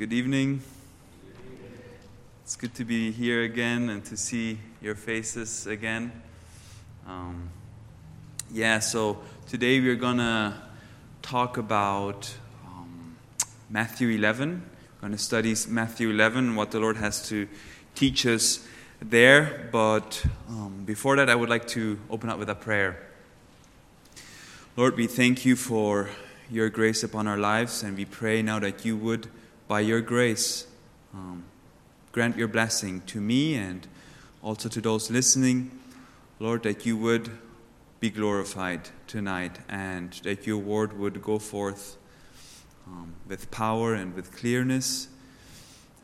Good 0.00 0.14
evening. 0.14 0.62
It's 2.42 2.56
good 2.56 2.74
to 2.76 2.86
be 2.86 3.10
here 3.10 3.42
again 3.42 3.90
and 3.90 4.02
to 4.06 4.16
see 4.16 4.58
your 4.80 4.94
faces 4.94 5.66
again. 5.66 6.10
Um, 7.06 7.50
yeah, 8.50 8.78
so 8.78 9.18
today 9.46 9.78
we're 9.78 9.96
going 9.96 10.16
to 10.16 10.54
talk 11.20 11.58
about 11.58 12.34
um, 12.66 13.14
Matthew 13.68 14.08
11. 14.08 14.62
We're 14.94 15.00
going 15.02 15.12
to 15.12 15.18
study 15.18 15.54
Matthew 15.68 16.08
11, 16.08 16.56
what 16.56 16.70
the 16.70 16.80
Lord 16.80 16.96
has 16.96 17.28
to 17.28 17.46
teach 17.94 18.24
us 18.24 18.66
there. 19.02 19.68
But 19.70 20.24
um, 20.48 20.84
before 20.86 21.16
that, 21.16 21.28
I 21.28 21.34
would 21.34 21.50
like 21.50 21.68
to 21.68 21.98
open 22.08 22.30
up 22.30 22.38
with 22.38 22.48
a 22.48 22.54
prayer. 22.54 23.06
Lord, 24.78 24.96
we 24.96 25.06
thank 25.06 25.44
you 25.44 25.56
for 25.56 26.08
your 26.50 26.70
grace 26.70 27.02
upon 27.04 27.26
our 27.26 27.36
lives, 27.36 27.82
and 27.82 27.98
we 27.98 28.06
pray 28.06 28.40
now 28.40 28.58
that 28.60 28.86
you 28.86 28.96
would 28.96 29.28
by 29.70 29.78
your 29.78 30.00
grace, 30.00 30.66
um, 31.14 31.44
grant 32.10 32.36
your 32.36 32.48
blessing 32.48 33.00
to 33.02 33.20
me 33.20 33.54
and 33.54 33.86
also 34.42 34.68
to 34.68 34.80
those 34.80 35.12
listening. 35.12 35.70
Lord, 36.40 36.64
that 36.64 36.84
you 36.84 36.96
would 36.96 37.30
be 38.00 38.10
glorified 38.10 38.88
tonight 39.06 39.60
and 39.68 40.12
that 40.24 40.44
your 40.44 40.58
word 40.58 40.98
would 40.98 41.22
go 41.22 41.38
forth 41.38 41.98
um, 42.88 43.14
with 43.28 43.48
power 43.52 43.94
and 43.94 44.12
with 44.12 44.36
clearness, 44.36 45.06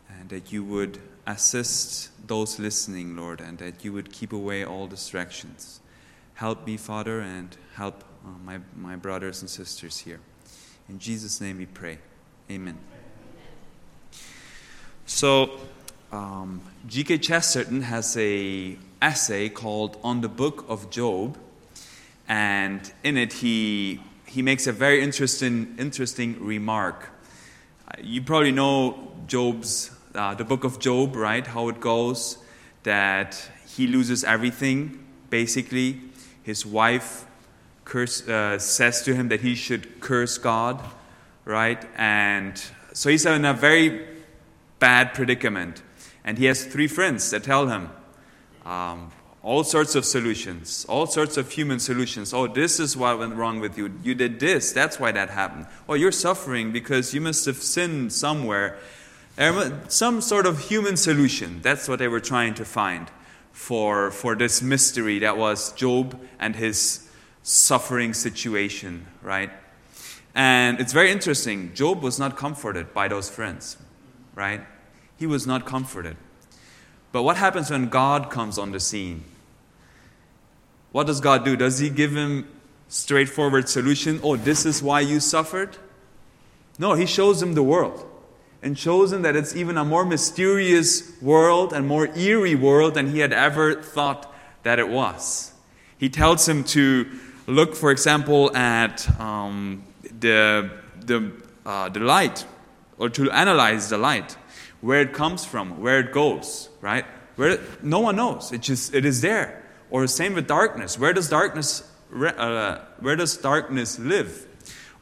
and 0.09 0.29
that 0.29 0.53
you 0.53 0.63
would 0.63 1.01
assist 1.27 2.11
those 2.29 2.61
listening, 2.61 3.17
Lord, 3.17 3.41
and 3.41 3.59
that 3.59 3.85
you 3.85 3.93
would 3.93 4.13
keep 4.13 4.33
away 4.33 4.65
all 4.65 4.87
distractions. 4.87 5.81
Help 6.35 6.69
me, 6.69 6.77
Father, 6.77 7.19
and 7.19 7.57
help 7.75 8.05
uh, 8.25 8.29
my, 8.45 8.61
my 8.77 8.95
brothers 8.95 9.41
and 9.41 9.51
sisters 9.51 9.99
here. 9.99 10.21
In 10.89 11.01
Jesus' 11.01 11.41
name 11.41 11.59
we 11.59 11.67
pray. 11.67 11.99
Amen. 12.49 12.79
So, 15.17 15.51
um, 16.13 16.61
G.K. 16.87 17.17
Chesterton 17.17 17.81
has 17.81 18.19
a 18.19 18.77
essay 19.01 19.49
called 19.49 19.97
"On 20.05 20.21
the 20.21 20.29
Book 20.29 20.67
of 20.69 20.91
Job," 20.91 21.39
and 22.29 22.93
in 23.03 23.17
it 23.17 23.33
he 23.33 24.03
he 24.27 24.43
makes 24.43 24.67
a 24.67 24.73
very 24.73 25.03
interesting 25.03 25.75
interesting 25.79 26.37
remark. 26.45 27.09
Uh, 27.89 27.93
you 28.03 28.21
probably 28.21 28.53
know 28.53 29.11
Job's 29.27 29.91
uh, 30.15 30.35
the 30.35 30.45
book 30.45 30.65
of 30.65 30.81
Job, 30.81 31.17
right? 31.17 31.47
How 31.47 31.71
it 31.71 31.81
goes 31.81 32.37
that 32.83 33.41
he 33.75 33.87
loses 33.87 34.23
everything. 34.23 35.03
Basically, 35.31 35.99
his 36.43 36.67
wife 36.67 37.25
curse, 37.87 38.29
uh, 38.29 38.59
says 38.59 39.01
to 39.05 39.15
him 39.15 39.29
that 39.29 39.41
he 39.41 39.55
should 39.55 39.99
curse 40.01 40.37
God, 40.37 40.79
right? 41.47 41.83
And 41.97 42.63
so 42.93 43.09
he's 43.09 43.25
in 43.25 43.47
a 43.47 43.55
very 43.55 44.16
bad 44.79 45.15
predicament. 45.15 45.83
And 46.25 46.39
he 46.39 46.47
has 46.47 46.65
three 46.65 46.89
friends 46.89 47.31
that 47.31 47.45
tell 47.45 47.69
him 47.69 47.91
um, 48.65 49.13
all 49.43 49.63
sorts 49.63 49.95
of 49.95 50.05
solutions, 50.05 50.85
all 50.89 51.07
sorts 51.07 51.37
of 51.37 51.51
human 51.53 51.79
solutions. 51.79 52.35
Oh, 52.35 52.49
this 52.49 52.81
is 52.81 52.97
what 52.97 53.21
went 53.21 53.37
wrong 53.37 53.61
with 53.61 53.79
you. 53.79 53.93
You 54.03 54.15
did 54.15 54.41
this. 54.41 54.73
That's 54.73 54.99
why 54.99 55.13
that 55.13 55.31
happened. 55.31 55.67
Oh, 55.89 55.95
you're 55.95 56.11
suffering 56.11 56.73
because 56.73 57.15
you 57.15 57.21
must 57.21 57.47
have 57.47 57.59
sinned 57.59 58.13
somewhere. 58.13 58.77
Some 59.87 60.21
sort 60.21 60.47
of 60.47 60.69
human 60.69 60.97
solution. 60.97 61.61
That's 61.63 61.89
what 61.89 62.01
they 62.01 62.09
were 62.09 62.21
trying 62.21 62.55
to 62.55 62.65
find 62.65 63.09
for, 63.53 64.11
for 64.11 64.35
this 64.35 64.61
mystery 64.61 65.21
that 65.21 65.39
was 65.39 65.73
Job 65.73 66.21
and 66.41 66.57
his 66.57 67.09
suffering 67.45 68.15
situation, 68.15 69.07
right? 69.23 69.51
And 70.35 70.81
it's 70.81 70.93
very 70.93 71.13
interesting. 71.13 71.73
Job 71.73 72.03
was 72.03 72.19
not 72.19 72.37
comforted 72.37 72.93
by 72.93 73.07
those 73.07 73.31
friends 73.31 73.77
right? 74.37 74.61
He 75.17 75.27
was 75.27 75.45
not 75.47 75.67
comforted. 75.67 76.17
But 77.11 77.23
what 77.25 77.37
happens 77.37 77.71
when 77.71 77.89
God 77.89 78.31
comes 78.31 78.59
on 78.59 78.71
the 78.71 78.79
scene? 78.79 79.25
What 80.93 81.09
does 81.09 81.21
God 81.21 81.45
do? 81.45 81.57
Does 81.57 81.81
He 81.81 81.91
give 81.91 82.15
him 82.15 82.47
straightforward 82.89 83.69
solution? 83.69 84.21
Oh, 84.23 84.37
this 84.37 84.65
is 84.65 84.83
why 84.83 85.01
you 85.01 85.19
suffered? 85.19 85.79
No, 86.79 86.93
He 86.93 87.07
shows 87.07 87.43
him 87.43 87.55
the 87.55 87.63
world 87.63 88.07
and 88.63 88.79
shows 88.79 89.13
him 89.13 89.23
that 89.23 89.37
it's 89.37 89.57
even 89.57 89.77
a 89.79 89.85
more 89.85 90.05
mysterious 90.05 91.13
world 91.23 91.73
and 91.73 91.87
more 91.87 92.09
eerie 92.17 92.55
world 92.55 92.95
than 92.95 93.11
he 93.11 93.21
had 93.21 93.33
ever 93.33 93.81
thought 93.81 94.33
that 94.63 94.79
it 94.79 94.89
was. 94.89 95.53
He 95.99 96.09
tells 96.09 96.49
him 96.49 96.65
to 96.65 97.07
look, 97.47 97.75
for 97.75 97.91
example, 97.91 98.55
at 98.57 99.09
um, 99.21 99.85
the, 100.21 100.71
the, 101.01 101.33
uh, 101.65 101.89
the 101.89 102.01
light 102.01 102.45
or 102.99 103.09
to 103.11 103.31
analyze 103.31 103.91
the 103.91 103.99
light, 103.99 104.37
where 104.81 105.01
it 105.01 105.13
comes 105.13 105.45
from, 105.45 105.81
where 105.81 106.01
it 106.01 106.13
goes, 106.13 106.69
right? 106.81 107.05
Where 107.37 107.59
no 107.83 108.01
one 108.01 108.17
knows. 108.17 108.53
It 108.53 108.63
just 108.63 108.95
it 108.95 109.05
is 109.05 109.21
there. 109.21 109.63
Or 109.91 110.03
the 110.03 110.09
same 110.09 110.35
with 110.35 110.47
darkness. 110.47 110.99
Where 110.99 111.13
does 111.13 111.29
darkness 111.29 111.83
uh, 112.15 112.81
where 113.01 113.17
does 113.17 113.37
darkness 113.37 113.99
live? 113.99 114.47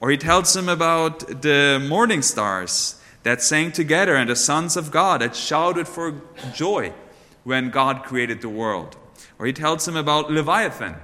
Or 0.00 0.10
he 0.10 0.16
tells 0.16 0.54
him 0.54 0.68
about 0.68 1.42
the 1.42 1.84
morning 1.88 2.22
stars 2.22 3.00
that 3.22 3.40
sang 3.40 3.72
together 3.72 4.14
and 4.16 4.28
the 4.28 4.36
sons 4.36 4.76
of 4.76 4.90
God 4.90 5.20
that 5.20 5.34
shouted 5.34 5.88
for 5.88 6.20
joy 6.54 6.92
when 7.44 7.70
God 7.70 8.02
created 8.02 8.40
the 8.40 8.48
world. 8.48 8.96
Or 9.38 9.46
he 9.46 9.52
tells 9.52 9.86
him 9.88 9.96
about 9.96 10.30
Leviathan, 10.30 10.96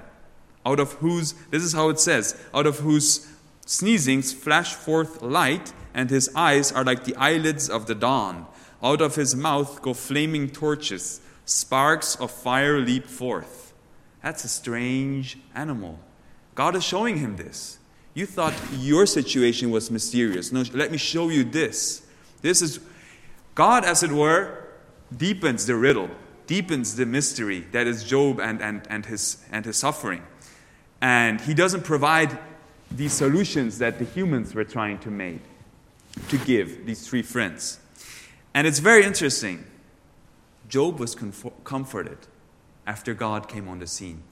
out 0.67 0.81
of 0.81 0.93
whose, 0.95 1.33
this 1.51 1.63
is 1.63 1.73
how 1.73 1.89
it 1.89 1.99
says, 1.99 2.41
out 2.53 2.67
of 2.67 2.81
whose 2.81 3.27
sneezings 3.67 4.35
flash 4.35 4.75
forth 4.75 5.23
light 5.23 5.73
and 5.95 6.11
his 6.11 6.31
eyes 6.35 6.73
are 6.73 6.85
like 6.85 7.05
the 7.05 7.17
eyelids 7.17 7.69
of 7.69 7.87
the 7.87 7.95
dawn. 7.95 8.47
Out 8.83 9.01
of 9.01 9.17
his 9.17 9.35
mouth 9.35 9.83
go 9.83 9.95
flaming 9.95 10.49
torches, 10.49 11.21
sparks 11.45 12.17
of 12.17 12.31
fire 12.31 12.81
leap 12.81 13.07
forth. 13.07 13.73
That's 14.23 14.45
a 14.45 14.49
strange 14.49 15.39
animal. 15.55 15.99
God 16.55 16.77
is 16.77 16.85
showing 16.85 17.19
him 17.19 17.37
this. 17.37 17.79
You 18.15 18.27
thought 18.27 18.55
your 18.79 19.07
situation 19.07 19.71
was 19.71 19.91
mysterious. 19.91 20.53
No, 20.53 20.65
let 20.75 20.91
me 20.91 20.99
show 20.99 21.29
you 21.29 21.45
this. 21.45 22.03
This 22.43 22.61
is, 22.61 22.81
God, 23.55 23.85
as 23.85 24.03
it 24.03 24.11
were, 24.11 24.65
deepens 25.17 25.67
the 25.67 25.77
riddle, 25.77 26.11
deepens 26.47 26.97
the 26.97 27.07
mystery 27.07 27.61
that 27.73 27.87
is 27.87 28.03
Job 28.05 28.41
and, 28.41 28.61
and, 28.61 28.87
and, 28.91 29.07
his, 29.07 29.45
and 29.51 29.65
his 29.65 29.77
suffering. 29.77 30.23
And 31.01 31.41
he 31.41 31.55
doesn't 31.55 31.85
provide 31.85 32.37
these 32.91 33.13
solutions 33.13 33.79
that 33.79 33.99
the 33.99 34.05
humans 34.05 34.55
were 34.55 34.65
trying 34.65 34.99
to 35.01 35.11
make 35.11 35.41
to 36.29 36.39
give, 36.39 36.87
these 36.87 37.07
three 37.07 37.23
friends. 37.23 37.81
And 38.55 38.67
it's 38.67 38.79
very 38.79 39.05
interesting. 39.05 39.65
Job 40.69 40.99
was 40.99 41.17
comforted 41.65 42.19
after 42.87 43.15
God 43.15 43.49
came 43.49 43.69
on 43.69 43.79
the 43.79 43.87
scene. 43.87 44.23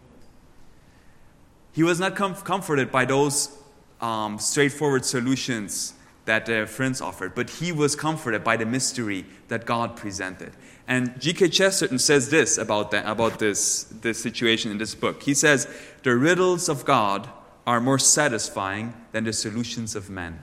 He 1.72 1.82
was 1.82 2.00
not 2.00 2.16
com- 2.16 2.34
comforted 2.34 2.90
by 2.90 3.04
those 3.04 3.56
um, 4.00 4.38
straightforward 4.38 5.04
solutions 5.04 5.94
that 6.24 6.44
their 6.46 6.66
friends 6.66 7.00
offered, 7.00 7.34
but 7.34 7.48
he 7.48 7.72
was 7.72 7.96
comforted 7.96 8.44
by 8.44 8.56
the 8.56 8.66
mystery 8.66 9.24
that 9.48 9.64
God 9.64 9.96
presented. 9.96 10.52
And 10.86 11.18
G.K. 11.20 11.48
Chesterton 11.48 11.98
says 11.98 12.30
this 12.30 12.58
about, 12.58 12.90
that, 12.90 13.06
about 13.06 13.38
this, 13.38 13.84
this 13.84 14.22
situation 14.22 14.70
in 14.70 14.78
this 14.78 14.94
book. 14.94 15.22
He 15.22 15.34
says, 15.34 15.68
The 16.02 16.16
riddles 16.16 16.68
of 16.68 16.84
God 16.84 17.28
are 17.66 17.80
more 17.80 17.98
satisfying 17.98 18.94
than 19.12 19.24
the 19.24 19.32
solutions 19.32 19.94
of 19.94 20.10
men. 20.10 20.42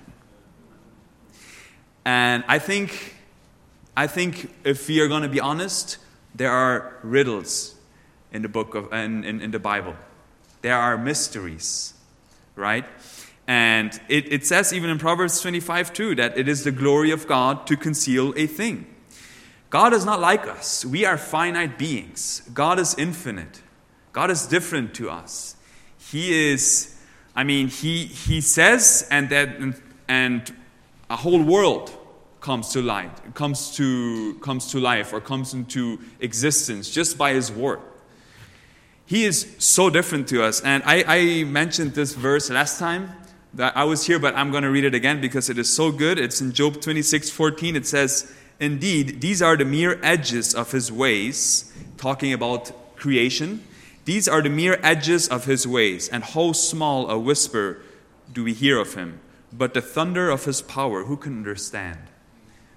And 2.06 2.44
I 2.48 2.60
think, 2.60 3.16
I 3.98 4.08
think 4.08 4.54
if 4.64 4.88
we 4.88 5.00
are 5.02 5.08
going 5.08 5.24
to 5.24 5.30
be 5.30 5.40
honest, 5.40 5.98
there 6.36 6.52
are 6.52 6.98
riddles 7.02 7.76
in 8.32 8.44
the 8.44 8.50
book 8.50 8.76
of 8.76 8.94
in, 8.94 9.24
in, 9.24 9.42
in 9.42 9.52
the 9.52 9.60
Bible. 9.60 9.96
There 10.62 10.76
are 10.76 10.98
mysteries, 10.98 11.94
right? 12.56 12.86
And 13.48 14.00
it, 14.10 14.32
it 14.32 14.46
says 14.46 14.74
even 14.74 14.90
in 14.90 14.98
Proverbs 14.98 15.40
25 15.42 15.94
too 15.94 16.16
that 16.16 16.38
it 16.38 16.48
is 16.48 16.64
the 16.64 16.72
glory 16.72 17.12
of 17.12 17.28
God 17.28 17.66
to 17.68 17.78
conceal 17.78 18.34
a 18.36 18.48
thing. 18.48 18.88
God 19.70 19.94
is 19.94 20.06
not 20.06 20.20
like 20.20 20.48
us. 20.48 20.86
We 20.86 21.06
are 21.06 21.18
finite 21.18 21.78
beings. 21.78 22.42
God 22.54 22.80
is 22.80 22.96
infinite. 22.96 23.62
God 24.14 24.32
is 24.32 24.48
different 24.48 24.94
to 24.96 25.10
us. 25.10 25.56
He 25.98 26.52
is, 26.52 26.96
I 27.36 27.44
mean, 27.44 27.68
He, 27.68 28.06
he 28.06 28.42
says, 28.42 29.08
and 29.12 29.30
that, 29.30 29.58
and, 29.58 29.82
and 30.08 30.56
a 31.10 31.16
whole 31.16 31.44
world 31.44 31.96
comes 32.46 32.70
to 32.70 32.80
light, 32.80 33.34
comes 33.34 33.76
to, 33.76 34.36
comes 34.36 34.70
to 34.72 34.80
life, 34.80 35.14
or 35.14 35.20
comes 35.20 35.56
into 35.56 36.00
existence 36.20 36.92
just 36.92 37.18
by 37.18 37.34
His 37.34 37.52
word. 37.52 37.80
He 39.08 39.26
is 39.26 39.56
so 39.58 39.90
different 39.90 40.28
to 40.28 40.44
us. 40.44 40.62
And 40.62 40.84
I, 40.86 41.04
I 41.08 41.44
mentioned 41.46 41.96
this 41.96 42.14
verse 42.14 42.52
last 42.52 42.78
time 42.78 43.10
that 43.56 43.76
I 43.76 43.84
was 43.84 44.06
here, 44.06 44.20
but 44.20 44.36
I'm 44.36 44.52
going 44.52 44.62
to 44.62 44.70
read 44.70 44.84
it 44.84 44.94
again 44.94 45.22
because 45.22 45.50
it 45.50 45.58
is 45.58 45.74
so 45.74 45.92
good. 45.92 46.20
It's 46.20 46.40
in 46.40 46.52
Job 46.52 46.82
26 46.82 47.32
14. 47.32 47.76
It 47.76 47.88
says, 47.88 48.32
Indeed, 48.60 49.22
these 49.22 49.42
are 49.42 49.58
the 49.58 49.66
mere 49.66 50.00
edges 50.04 50.54
of 50.54 50.72
his 50.72 50.92
ways, 50.92 51.74
talking 51.98 52.32
about 52.32 52.96
creation. 52.96 53.64
These 54.06 54.28
are 54.28 54.44
the 54.44 54.52
mere 54.52 54.80
edges 54.84 55.28
of 55.30 55.46
his 55.46 55.66
ways, 55.66 56.10
and 56.10 56.24
how 56.24 56.52
small 56.52 57.10
a 57.10 57.18
whisper 57.18 57.82
do 58.32 58.44
we 58.44 58.54
hear 58.54 58.78
of 58.78 58.94
him? 58.94 59.20
But 59.52 59.74
the 59.74 59.82
thunder 59.82 60.30
of 60.30 60.46
his 60.46 60.62
power, 60.62 61.06
who 61.06 61.18
can 61.18 61.38
understand? 61.38 61.98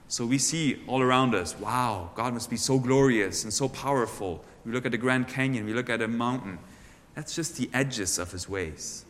So 0.09 0.25
we 0.25 0.39
see 0.39 0.83
all 0.87 1.03
around 1.03 1.35
us, 1.35 1.59
wow, 1.61 2.11
God 2.15 2.33
must 2.33 2.49
be 2.49 2.57
so 2.57 2.79
glorious 2.79 3.45
and 3.45 3.53
so 3.53 3.69
powerful. 3.69 4.43
We 4.65 4.73
look 4.73 4.87
at 4.87 4.93
the 4.93 4.99
Grand 4.99 5.29
Canyon, 5.29 5.67
we 5.67 5.75
look 5.75 5.91
at 5.91 6.01
a 6.01 6.09
mountain. 6.09 6.59
That's 7.15 7.35
just 7.35 7.57
the 7.57 7.69
edges 7.75 8.19
of 8.19 8.33
his 8.33 8.49
ways. 8.49 9.05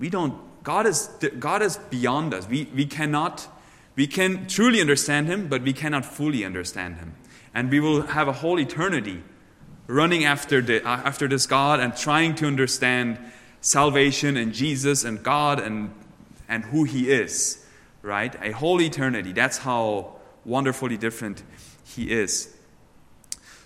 We 0.00 0.10
don't, 0.10 0.34
God 0.64 0.86
is, 0.86 1.08
God 1.38 1.62
is 1.62 1.76
beyond 1.76 2.34
us. 2.34 2.48
We, 2.48 2.68
we 2.74 2.84
cannot, 2.84 3.46
we 3.94 4.08
can 4.08 4.48
truly 4.48 4.80
understand 4.80 5.28
him, 5.28 5.46
but 5.46 5.62
we 5.62 5.72
cannot 5.72 6.04
fully 6.04 6.44
understand 6.44 6.96
him. 6.96 7.14
And 7.54 7.70
we 7.70 7.78
will 7.78 8.02
have 8.02 8.26
a 8.26 8.32
whole 8.32 8.58
eternity 8.58 9.22
running 9.86 10.24
after, 10.24 10.60
the, 10.60 10.84
uh, 10.84 11.02
after 11.04 11.28
this 11.28 11.46
God 11.46 11.78
and 11.78 11.96
trying 11.96 12.34
to 12.36 12.46
understand 12.46 13.18
salvation 13.60 14.36
and 14.36 14.52
Jesus 14.52 15.04
and 15.04 15.22
God 15.22 15.60
and, 15.60 15.94
and 16.48 16.64
who 16.64 16.82
he 16.82 17.08
is 17.10 17.61
right? 18.02 18.34
A 18.42 18.52
whole 18.52 18.80
eternity. 18.80 19.32
That's 19.32 19.58
how 19.58 20.16
wonderfully 20.44 20.96
different 20.96 21.42
He 21.84 22.10
is. 22.10 22.54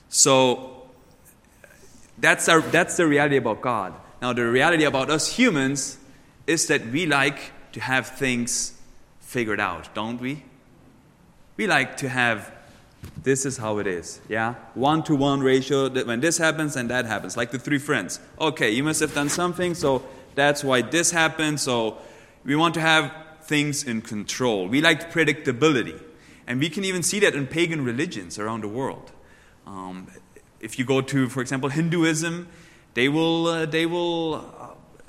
So 0.08 0.88
that's, 2.18 2.48
our, 2.48 2.60
that's 2.60 2.96
the 2.96 3.06
reality 3.06 3.36
about 3.36 3.60
God. 3.60 3.94
Now, 4.22 4.32
the 4.32 4.46
reality 4.46 4.84
about 4.84 5.10
us 5.10 5.36
humans 5.36 5.98
is 6.46 6.66
that 6.68 6.86
we 6.86 7.06
like 7.06 7.52
to 7.72 7.80
have 7.80 8.06
things 8.08 8.80
figured 9.20 9.60
out, 9.60 9.94
don't 9.94 10.20
we? 10.20 10.44
We 11.56 11.66
like 11.66 11.96
to 11.98 12.08
have 12.08 12.52
this 13.22 13.46
is 13.46 13.56
how 13.56 13.78
it 13.78 13.86
is, 13.86 14.20
yeah? 14.28 14.54
One 14.74 15.02
to 15.04 15.14
one 15.14 15.40
ratio, 15.40 15.88
that 15.88 16.06
when 16.06 16.20
this 16.20 16.38
happens 16.38 16.76
and 16.76 16.90
that 16.90 17.06
happens, 17.06 17.36
like 17.36 17.50
the 17.50 17.58
three 17.58 17.78
friends. 17.78 18.20
Okay, 18.40 18.70
you 18.70 18.82
must 18.82 19.00
have 19.00 19.14
done 19.14 19.28
something, 19.28 19.74
so 19.74 20.02
that's 20.34 20.62
why 20.64 20.82
this 20.82 21.10
happened. 21.10 21.60
So 21.60 21.98
we 22.44 22.56
want 22.56 22.74
to 22.74 22.80
have 22.80 23.12
things 23.46 23.84
in 23.84 24.02
control. 24.02 24.69
We 24.69 24.81
like 24.81 25.12
predictability. 25.12 26.00
And 26.46 26.60
we 26.60 26.70
can 26.70 26.84
even 26.84 27.02
see 27.02 27.20
that 27.20 27.34
in 27.34 27.46
pagan 27.46 27.84
religions 27.84 28.38
around 28.38 28.62
the 28.62 28.69
world. 28.69 29.10
Um, 29.66 30.06
if 30.60 30.78
you 30.78 30.84
go 30.84 31.00
to, 31.00 31.28
for 31.28 31.40
example, 31.40 31.69
Hinduism, 31.69 32.48
they 32.94 33.08
will, 33.08 33.46
uh, 33.46 33.66
they 33.66 33.84
will 33.84 34.34
uh, 34.34 34.66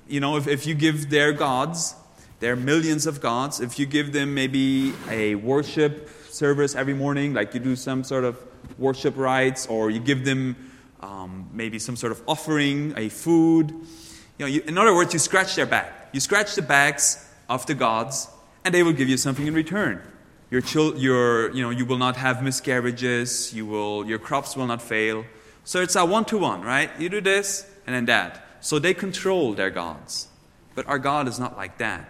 you 0.08 0.20
know, 0.20 0.38
if, 0.38 0.48
if 0.48 0.66
you 0.66 0.74
give 0.74 1.10
their 1.10 1.32
gods, 1.34 1.96
there 2.40 2.54
are 2.54 2.56
millions 2.56 3.06
of 3.06 3.22
gods, 3.22 3.60
if 3.60 3.80
you 3.80 3.86
give 3.86 4.14
them 4.14 4.34
maybe 4.34 4.94
a 5.10 5.36
worship 5.36 6.10
service 6.30 6.76
every 6.76 6.94
morning, 6.94 7.34
like 7.34 7.54
you 7.54 7.60
do 7.60 7.76
some 7.76 8.04
sort 8.04 8.24
of 8.24 8.38
worship 8.78 9.16
rites, 9.18 9.68
or 9.68 9.90
you 9.90 10.00
give 10.00 10.24
them 10.24 10.56
um, 11.02 11.50
maybe 11.52 11.80
some 11.80 11.96
sort 11.96 12.12
of 12.12 12.22
offering, 12.28 12.94
a 12.98 13.10
food, 13.10 13.72
you 13.72 14.46
know, 14.46 14.46
you, 14.46 14.62
in 14.68 14.78
other 14.78 14.94
words, 14.94 15.14
you 15.14 15.20
scratch 15.20 15.56
their 15.56 15.66
back. 15.66 16.10
You 16.14 16.20
scratch 16.20 16.56
the 16.56 16.62
backs 16.62 17.27
of 17.50 17.66
the 17.66 17.76
gods, 17.76 18.30
and 18.64 18.74
they 18.74 18.84
will 18.84 18.94
give 18.94 19.10
you 19.10 19.18
something 19.18 19.48
in 19.48 19.54
return. 19.54 20.02
Your, 20.50 20.62
chil- 20.62 20.98
your, 20.98 21.52
you, 21.52 21.62
know, 21.62 21.70
you 21.70 21.86
will 21.86 21.98
not 21.98 22.16
have 22.18 22.42
miscarriages, 22.42 23.54
you 23.54 23.66
will, 23.66 24.06
your 24.06 24.20
crops 24.20 24.56
will 24.56 24.68
not 24.68 24.82
fail. 24.82 25.26
So 25.66 25.82
it's 25.82 25.96
a 25.96 26.06
one 26.06 26.26
to 26.26 26.38
one, 26.38 26.62
right? 26.62 26.90
You 26.98 27.10
do 27.10 27.20
this 27.20 27.70
and 27.86 27.94
then 27.94 28.06
that. 28.06 28.46
So 28.62 28.80
they 28.80 28.94
control 28.94 29.54
their 29.54 29.70
gods. 29.70 30.30
But 30.76 30.88
our 30.88 31.00
God 31.00 31.28
is 31.28 31.40
not 31.40 31.58
like 31.58 31.78
that. 31.80 32.10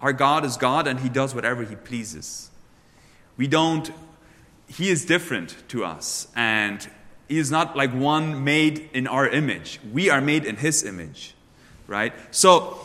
Our 0.00 0.12
God 0.12 0.44
is 0.44 0.56
God 0.56 0.86
and 0.86 1.00
He 1.00 1.08
does 1.08 1.34
whatever 1.34 1.64
He 1.64 1.74
pleases. 1.74 2.50
We 3.36 3.48
don't, 3.48 3.90
He 4.68 4.90
is 4.90 5.04
different 5.04 5.56
to 5.68 5.84
us. 5.84 6.28
And 6.36 6.88
He 7.28 7.38
is 7.38 7.50
not 7.50 7.76
like 7.76 7.92
one 7.92 8.44
made 8.44 8.88
in 8.92 9.08
our 9.08 9.28
image. 9.28 9.80
We 9.92 10.10
are 10.10 10.20
made 10.20 10.44
in 10.44 10.56
His 10.56 10.84
image, 10.84 11.34
right? 11.88 12.12
So 12.30 12.78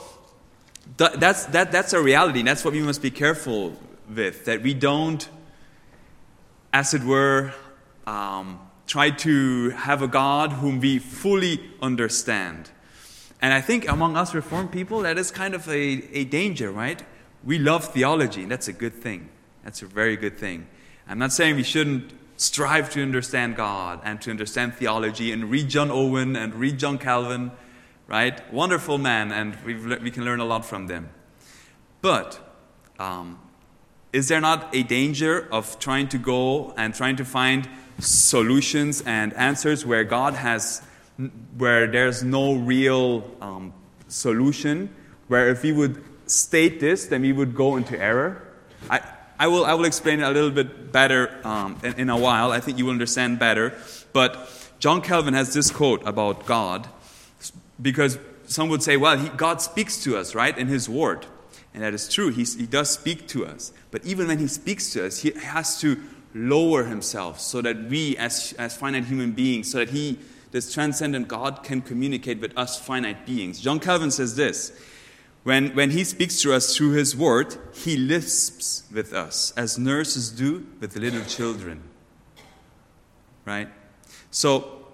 that's, 0.98 1.46
that, 1.46 1.72
that's 1.72 1.94
a 1.94 2.02
reality, 2.02 2.40
and 2.40 2.48
that's 2.48 2.64
what 2.64 2.74
we 2.74 2.82
must 2.82 3.02
be 3.02 3.12
careful 3.12 3.74
with, 4.14 4.46
that 4.46 4.62
we 4.62 4.74
don't, 4.74 5.28
as 6.72 6.94
it 6.94 7.04
were, 7.04 7.54
um, 8.06 8.60
try 8.86 9.10
to 9.10 9.70
have 9.72 10.02
a 10.02 10.08
God 10.08 10.52
whom 10.52 10.80
we 10.80 11.00
fully 11.00 11.60
understand. 11.82 12.70
And 13.42 13.54
I 13.54 13.62
think 13.62 13.90
among 13.90 14.16
us 14.16 14.34
Reformed 14.34 14.72
people, 14.72 15.02
that 15.02 15.18
is 15.18 15.32
kind 15.32 15.54
of 15.54 15.68
a, 15.68 15.74
a 15.74 16.26
danger, 16.26 16.72
right? 16.72 17.02
We 17.44 17.60
love 17.60 17.94
theology, 17.94 18.44
and 18.44 18.52
that's 18.52 18.68
a 18.68 18.74
good 18.74 18.94
thing. 18.94 19.30
That's 19.64 19.82
a 19.82 19.86
very 19.86 20.16
good 20.16 20.38
thing. 20.38 20.68
I'm 21.08 21.20
not 21.20 21.34
saying 21.34 21.56
we 21.56 21.64
shouldn't 21.64 22.14
strive 22.38 22.90
to 22.92 23.02
understand 23.02 23.56
God 23.56 24.00
and 24.04 24.22
to 24.22 24.30
understand 24.30 24.76
theology 24.76 25.32
and 25.32 25.50
read 25.50 25.70
John 25.70 25.92
Owen 25.92 26.36
and 26.36 26.56
read 26.56 26.78
John 26.78 26.98
Calvin 26.98 27.52
right? 28.08 28.54
Wonderful 28.54 28.98
man, 28.98 29.32
and 29.32 29.58
we 29.66 30.12
can 30.12 30.26
learn 30.26 30.40
a 30.40 30.46
lot 30.46 30.66
from 30.66 30.88
them. 30.88 31.10
But 32.02 32.40
um, 33.00 33.40
is 34.12 34.28
there 34.28 34.42
not 34.42 34.76
a 34.76 34.84
danger 34.84 35.48
of 35.52 35.80
trying 35.80 36.08
to 36.10 36.18
go 36.18 36.72
and 36.78 36.94
trying 36.94 37.16
to 37.18 37.26
find 37.26 37.68
solutions 38.00 39.02
and 39.06 39.34
answers 39.34 39.86
where 39.86 40.04
God 40.04 40.34
has, 40.34 40.82
where 41.58 41.88
there's 41.88 42.24
no 42.24 42.56
real 42.56 43.24
um, 43.42 43.74
solution? 44.08 44.94
Where 45.28 45.50
if 45.50 45.64
we 45.64 45.72
would 45.72 46.04
state 46.28 46.80
this, 46.80 47.08
then 47.08 47.22
we 47.22 47.32
would 47.32 47.56
go 47.56 47.78
into 47.78 48.00
error. 48.00 48.48
I, 48.90 49.02
I 49.40 49.48
will, 49.48 49.66
I 49.66 49.74
will 49.74 49.86
explain 49.86 50.20
it 50.20 50.24
a 50.24 50.32
little 50.32 50.52
bit 50.52 50.92
better 50.92 51.40
um, 51.44 51.80
in, 51.84 51.94
in 51.94 52.10
a 52.10 52.18
while. 52.18 52.52
I 52.52 52.60
think 52.60 52.78
you 52.78 52.86
will 52.86 52.92
understand 52.92 53.40
better. 53.40 53.74
But 54.12 54.50
John 54.80 55.02
Calvin 55.02 55.34
has 55.34 55.54
this 55.54 55.72
quote 55.72 56.06
about 56.06 56.46
God 56.46 56.88
because 57.82 58.18
some 58.46 58.70
would 58.70 58.84
say, 58.84 58.98
well, 58.98 59.18
he, 59.18 59.30
God 59.30 59.62
speaks 59.62 60.04
to 60.04 60.18
us, 60.18 60.36
right, 60.36 60.58
in 60.58 60.68
His 60.68 60.88
Word. 60.90 61.26
And 61.74 61.82
that 61.84 61.94
is 61.94 62.08
true. 62.08 62.30
He, 62.30 62.44
he 62.44 62.66
does 62.66 62.90
speak 62.90 63.28
to 63.30 63.46
us. 63.46 63.74
But 63.92 64.06
even 64.06 64.28
when 64.28 64.40
He 64.40 64.48
speaks 64.48 64.92
to 64.94 65.06
us, 65.06 65.20
He 65.20 65.32
has 65.32 65.80
to 65.82 66.02
lower 66.36 66.84
Himself 66.84 67.40
so 67.40 67.62
that 67.62 67.90
we, 67.90 68.18
as, 68.18 68.54
as 68.60 68.78
finite 68.78 69.06
human 69.06 69.32
beings, 69.32 69.72
so 69.72 69.80
that 69.80 69.90
He, 69.90 70.20
this 70.52 70.74
transcendent 70.74 71.28
God, 71.28 71.64
can 71.64 71.82
communicate 71.82 72.40
with 72.40 72.56
us 72.58 72.80
finite 72.80 73.26
beings. 73.26 73.60
John 73.60 73.80
Calvin 73.80 74.12
says 74.12 74.36
this 74.36 74.72
when, 75.44 75.76
when 75.76 75.92
He 75.92 76.04
speaks 76.04 76.42
to 76.42 76.54
us 76.54 76.76
through 76.76 76.92
His 76.92 77.16
Word, 77.16 77.56
He 77.74 77.98
lisps 77.98 78.84
with 78.92 79.14
us, 79.14 79.52
as 79.58 79.80
nurses 79.80 80.30
do 80.30 80.68
with 80.80 80.96
little 80.96 81.24
children. 81.26 81.82
Right? 83.46 83.68
So, 84.32 84.86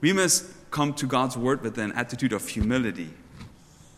we 0.00 0.12
must 0.12 0.44
come 0.70 0.94
to 0.94 1.06
God's 1.06 1.36
word 1.36 1.62
with 1.62 1.78
an 1.78 1.92
attitude 1.92 2.32
of 2.32 2.46
humility, 2.46 3.10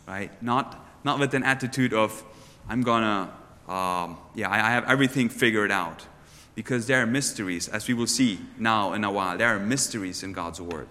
right? 0.06 0.30
Not, 0.42 0.86
not 1.04 1.18
with 1.18 1.34
an 1.34 1.42
attitude 1.42 1.92
of, 1.92 2.24
I'm 2.68 2.82
gonna, 2.82 3.32
um, 3.68 4.18
yeah, 4.34 4.48
I, 4.48 4.56
I 4.56 4.70
have 4.70 4.84
everything 4.84 5.28
figured 5.28 5.70
out. 5.70 6.06
Because 6.54 6.86
there 6.86 7.00
are 7.00 7.06
mysteries, 7.06 7.68
as 7.68 7.88
we 7.88 7.94
will 7.94 8.08
see 8.08 8.40
now 8.58 8.92
in 8.92 9.04
a 9.04 9.10
while, 9.10 9.38
there 9.38 9.48
are 9.48 9.58
mysteries 9.58 10.22
in 10.22 10.32
God's 10.32 10.60
word. 10.60 10.88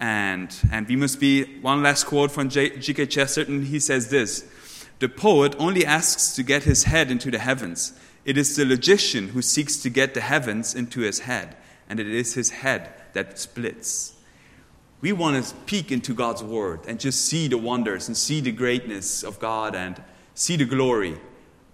And, 0.00 0.54
and 0.72 0.88
we 0.88 0.96
must 0.96 1.20
be, 1.20 1.60
one 1.60 1.82
last 1.82 2.04
quote 2.04 2.30
from 2.30 2.48
G.K. 2.48 3.06
Chesterton, 3.06 3.66
he 3.66 3.78
says 3.78 4.08
this 4.08 4.50
The 4.98 5.10
poet 5.10 5.54
only 5.58 5.84
asks 5.84 6.34
to 6.36 6.42
get 6.42 6.62
his 6.62 6.84
head 6.84 7.10
into 7.10 7.30
the 7.30 7.38
heavens. 7.38 7.92
It 8.24 8.38
is 8.38 8.56
the 8.56 8.64
logician 8.64 9.28
who 9.28 9.42
seeks 9.42 9.76
to 9.78 9.90
get 9.90 10.14
the 10.14 10.20
heavens 10.22 10.74
into 10.74 11.00
his 11.00 11.20
head, 11.20 11.56
and 11.88 12.00
it 12.00 12.06
is 12.06 12.34
his 12.34 12.50
head 12.50 12.92
that 13.12 13.38
splits. 13.38 14.14
We 15.00 15.12
want 15.12 15.42
to 15.42 15.54
peek 15.66 15.90
into 15.90 16.14
God's 16.14 16.42
Word 16.42 16.80
and 16.86 17.00
just 17.00 17.24
see 17.24 17.48
the 17.48 17.56
wonders 17.56 18.08
and 18.08 18.16
see 18.16 18.40
the 18.40 18.52
greatness 18.52 19.22
of 19.22 19.38
God 19.38 19.74
and 19.74 20.02
see 20.34 20.56
the 20.56 20.66
glory. 20.66 21.18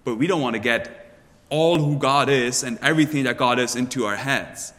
But 0.04 0.16
we 0.16 0.26
don't 0.26 0.40
want 0.40 0.54
to 0.54 0.60
get 0.60 1.18
all 1.48 1.78
who 1.78 1.98
God 1.98 2.28
is 2.28 2.62
and 2.62 2.78
everything 2.82 3.24
that 3.24 3.36
God 3.36 3.58
is 3.58 3.74
into 3.74 4.04
our 4.04 4.16
heads. 4.16 4.72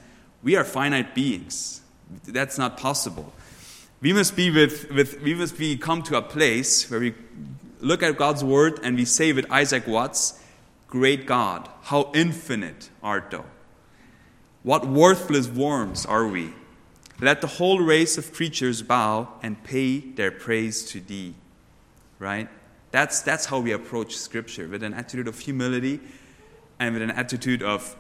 We 0.44 0.56
are 0.56 0.64
finite 0.64 1.14
beings. 1.14 1.82
That's 2.26 2.58
not 2.58 2.78
possible. 2.78 3.34
We 4.00 4.14
must 4.14 4.36
be 4.36 4.52
with, 4.52 4.92
with 4.92 5.22
we 5.22 5.34
must 5.34 5.58
be 5.58 5.76
come 5.76 6.04
to 6.04 6.18
a 6.18 6.22
place 6.22 6.90
where 6.90 7.00
we 7.00 7.16
look 7.82 8.04
at 8.04 8.18
God's 8.18 8.44
word 8.44 8.80
and 8.84 8.96
we 8.96 9.06
say 9.06 9.34
with 9.34 9.52
Isaac 9.52 9.88
Watts, 9.88 10.42
Great 10.88 11.26
God, 11.26 11.68
how 11.84 12.12
infinite 12.14 12.90
art 13.04 13.32
thou. 13.32 13.44
What 14.64 14.88
worthless 14.88 15.48
worms 15.50 16.06
are 16.06 16.28
we? 16.28 16.54
Let 17.20 17.42
the 17.42 17.48
whole 17.48 17.80
race 17.80 18.18
of 18.18 18.34
creatures 18.34 18.82
bow 18.82 19.30
and 19.42 19.64
pay 19.64 20.00
their 20.00 20.32
praise 20.32 20.86
to 20.92 21.00
thee. 21.00 21.34
Right? 22.20 22.48
That's, 22.92 23.22
that's 23.22 23.46
how 23.46 23.60
we 23.60 23.72
approach 23.72 24.18
Scripture 24.18 24.68
with 24.68 24.84
an 24.84 24.94
attitude 24.94 25.28
of 25.28 25.40
humility 25.40 26.00
and 26.80 26.94
with 26.94 27.02
an 27.02 27.12
attitude 27.12 27.62
of 27.64 27.96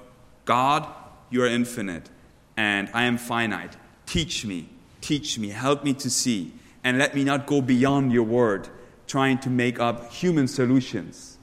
God, 0.45 0.87
you 1.29 1.43
are 1.43 1.47
infinite 1.47 2.09
and 2.55 2.89
I 2.93 3.03
am 3.03 3.17
finite. 3.17 3.75
Teach 4.05 4.45
me, 4.45 4.69
teach 5.01 5.37
me, 5.37 5.49
help 5.49 5.83
me 5.83 5.93
to 5.95 6.09
see, 6.09 6.53
and 6.83 6.97
let 6.97 7.13
me 7.13 7.23
not 7.23 7.45
go 7.45 7.61
beyond 7.61 8.11
your 8.11 8.23
word, 8.23 8.69
trying 9.05 9.37
to 9.39 9.49
make 9.49 9.79
up 9.79 10.11
human 10.11 10.47
solutions. 10.47 11.37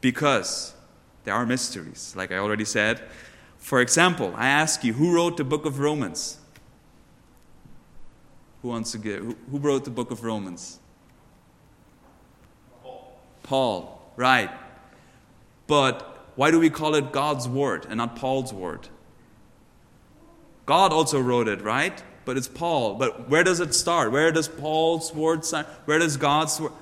Because 0.00 0.74
there 1.24 1.34
are 1.34 1.46
mysteries, 1.46 2.14
like 2.16 2.30
I 2.32 2.36
already 2.36 2.64
said. 2.64 3.00
For 3.58 3.80
example, 3.80 4.32
I 4.36 4.48
ask 4.48 4.84
you, 4.84 4.92
who 4.92 5.14
wrote 5.14 5.36
the 5.36 5.44
book 5.44 5.64
of 5.66 5.78
Romans? 5.78 6.38
Who 8.62 8.68
wants 8.68 8.92
to 8.92 8.98
get? 8.98 9.20
Who, 9.20 9.36
who 9.50 9.58
wrote 9.58 9.84
the 9.84 9.90
book 9.90 10.10
of 10.10 10.22
Romans? 10.22 10.78
Paul. 12.82 13.20
Paul, 13.42 14.12
right. 14.16 14.50
But 15.66 16.10
Why 16.40 16.50
do 16.50 16.58
we 16.58 16.70
call 16.70 16.94
it 16.94 17.12
God's 17.12 17.46
word 17.46 17.84
and 17.86 17.98
not 17.98 18.16
Paul's 18.16 18.50
word? 18.50 18.88
God 20.64 20.90
also 20.90 21.20
wrote 21.20 21.48
it, 21.48 21.60
right? 21.60 22.02
But 22.24 22.38
it's 22.38 22.48
Paul. 22.48 22.94
But 22.94 23.28
where 23.28 23.44
does 23.44 23.60
it 23.60 23.74
start? 23.74 24.10
Where 24.10 24.32
does 24.32 24.48
Paul's 24.48 25.12
word 25.14 25.44
start? 25.44 25.66
Where 25.84 25.98
does 25.98 26.16
God's 26.16 26.58
word? 26.58 26.72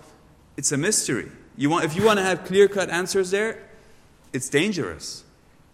It's 0.57 0.71
a 0.71 0.77
mystery. 0.77 1.29
You 1.57 1.71
want, 1.71 1.85
if 1.85 1.97
you 1.97 2.05
want 2.05 2.19
to 2.19 2.25
have 2.25 2.45
clear 2.45 2.69
cut 2.69 2.89
answers 2.91 3.33
there, 3.33 3.69
it's 4.33 4.49
dangerous. 4.49 5.25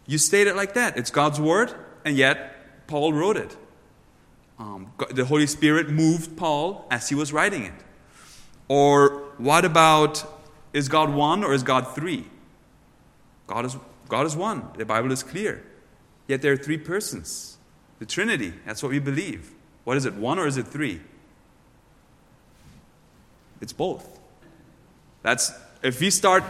You 0.06 0.16
state 0.16 0.46
it 0.46 0.56
like 0.56 0.72
that. 0.74 0.96
It's 0.96 1.10
God's 1.10 1.38
word, 1.40 1.74
and 2.06 2.16
yet 2.16 2.86
Paul 2.86 3.12
wrote 3.12 3.36
it. 3.36 3.54
Um, 4.58 4.92
the 5.10 5.24
Holy 5.24 5.46
Spirit 5.46 5.90
moved 5.90 6.36
Paul 6.36 6.86
as 6.90 7.08
he 7.08 7.14
was 7.14 7.32
writing 7.32 7.64
it. 7.64 7.74
Or 8.68 9.24
what 9.38 9.64
about 9.64 10.24
is 10.72 10.88
God 10.88 11.12
one 11.12 11.44
or 11.44 11.52
is 11.52 11.62
God 11.62 11.94
three? 11.94 12.26
God 13.46 13.64
is, 13.64 13.76
God 14.08 14.26
is 14.26 14.36
one. 14.36 14.68
The 14.76 14.84
Bible 14.84 15.12
is 15.12 15.22
clear. 15.22 15.64
Yet 16.26 16.40
there 16.42 16.52
are 16.52 16.56
three 16.56 16.78
persons. 16.78 17.58
The 17.98 18.06
Trinity, 18.06 18.54
that's 18.64 18.82
what 18.82 18.90
we 18.90 18.98
believe. 18.98 19.52
What 19.84 19.96
is 19.96 20.06
it, 20.06 20.14
one 20.14 20.38
or 20.38 20.46
is 20.46 20.56
it 20.56 20.66
three? 20.66 21.00
It's 23.60 23.72
both. 23.72 24.18
That's 25.22 25.52
if 25.82 26.00
we 26.00 26.10
start 26.10 26.44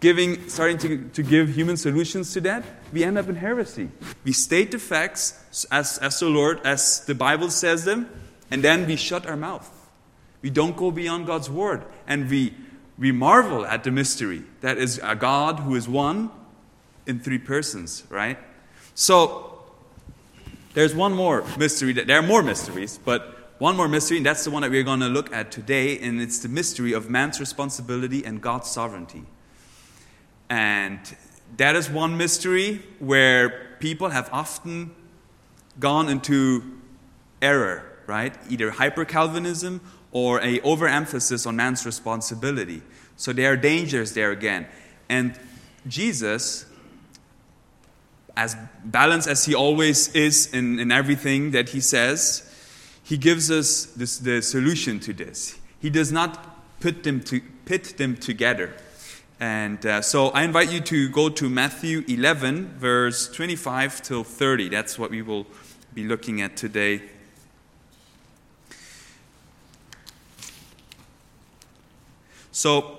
giving, 0.00 0.48
starting 0.48 0.78
to, 0.78 1.08
to 1.10 1.22
give 1.22 1.50
human 1.50 1.76
solutions 1.76 2.32
to 2.32 2.40
that, 2.40 2.64
we 2.92 3.04
end 3.04 3.18
up 3.18 3.28
in 3.28 3.36
heresy. 3.36 3.90
We 4.24 4.32
state 4.32 4.72
the 4.72 4.78
facts 4.78 5.66
as, 5.70 5.98
as 5.98 6.20
the 6.20 6.28
Lord, 6.28 6.60
as 6.64 7.04
the 7.04 7.14
Bible 7.14 7.50
says 7.50 7.84
them, 7.84 8.10
and 8.50 8.64
then 8.64 8.86
we 8.86 8.96
shut 8.96 9.26
our 9.26 9.36
mouth. 9.36 9.70
We 10.42 10.50
don't 10.50 10.76
go 10.76 10.90
beyond 10.90 11.26
God's 11.26 11.50
word. 11.50 11.84
And 12.06 12.28
we, 12.28 12.54
we 12.98 13.12
marvel 13.12 13.64
at 13.66 13.84
the 13.84 13.90
mystery 13.90 14.42
that 14.62 14.78
is 14.78 14.98
a 15.02 15.14
God 15.14 15.60
who 15.60 15.74
is 15.74 15.88
one 15.88 16.30
in 17.06 17.20
three 17.20 17.38
persons, 17.38 18.04
right? 18.08 18.38
So, 18.94 19.46
there's 20.72 20.94
one 20.94 21.12
more 21.12 21.44
mystery. 21.58 21.92
That, 21.92 22.06
there 22.06 22.18
are 22.18 22.26
more 22.26 22.42
mysteries, 22.42 22.98
but 23.04 23.54
one 23.58 23.76
more 23.76 23.88
mystery, 23.88 24.16
and 24.16 24.26
that's 24.26 24.44
the 24.44 24.50
one 24.50 24.62
that 24.62 24.70
we're 24.70 24.84
going 24.84 25.00
to 25.00 25.08
look 25.08 25.32
at 25.32 25.50
today, 25.50 25.98
and 25.98 26.20
it's 26.20 26.38
the 26.38 26.48
mystery 26.48 26.92
of 26.92 27.10
man's 27.10 27.40
responsibility 27.40 28.24
and 28.24 28.40
God's 28.40 28.70
sovereignty. 28.70 29.24
And 30.50 30.98
that 31.56 31.76
is 31.76 31.88
one 31.88 32.16
mystery 32.16 32.82
where 32.98 33.76
people 33.78 34.10
have 34.10 34.28
often 34.32 34.90
gone 35.78 36.08
into 36.08 36.62
error, 37.40 37.84
right? 38.06 38.34
Either 38.50 38.72
hyper 38.72 39.04
Calvinism 39.04 39.80
or 40.12 40.40
a 40.42 40.60
overemphasis 40.60 41.46
on 41.46 41.56
man's 41.56 41.86
responsibility. 41.86 42.82
So 43.16 43.32
there 43.32 43.52
are 43.52 43.56
dangers 43.56 44.12
there 44.12 44.32
again. 44.32 44.66
And 45.08 45.38
Jesus, 45.86 46.66
as 48.36 48.56
balanced 48.84 49.28
as 49.28 49.44
he 49.44 49.54
always 49.54 50.08
is 50.14 50.52
in, 50.52 50.80
in 50.80 50.90
everything 50.90 51.52
that 51.52 51.70
he 51.70 51.80
says, 51.80 52.46
he 53.04 53.16
gives 53.16 53.50
us 53.50 53.86
this, 53.86 54.18
the 54.18 54.42
solution 54.42 54.98
to 55.00 55.12
this. 55.12 55.58
He 55.80 55.90
does 55.90 56.10
not 56.10 56.80
put 56.80 57.02
them, 57.02 57.20
to, 57.24 57.40
pit 57.64 57.96
them 57.96 58.16
together. 58.16 58.74
And 59.40 59.84
uh, 59.86 60.02
so 60.02 60.28
I 60.28 60.42
invite 60.42 60.70
you 60.70 60.80
to 60.80 61.08
go 61.08 61.30
to 61.30 61.48
Matthew 61.48 62.04
11, 62.06 62.76
verse 62.76 63.26
25 63.26 64.02
till 64.02 64.22
30. 64.22 64.68
That's 64.68 64.98
what 64.98 65.10
we 65.10 65.22
will 65.22 65.46
be 65.94 66.04
looking 66.04 66.42
at 66.42 66.58
today. 66.58 67.00
So 72.52 72.98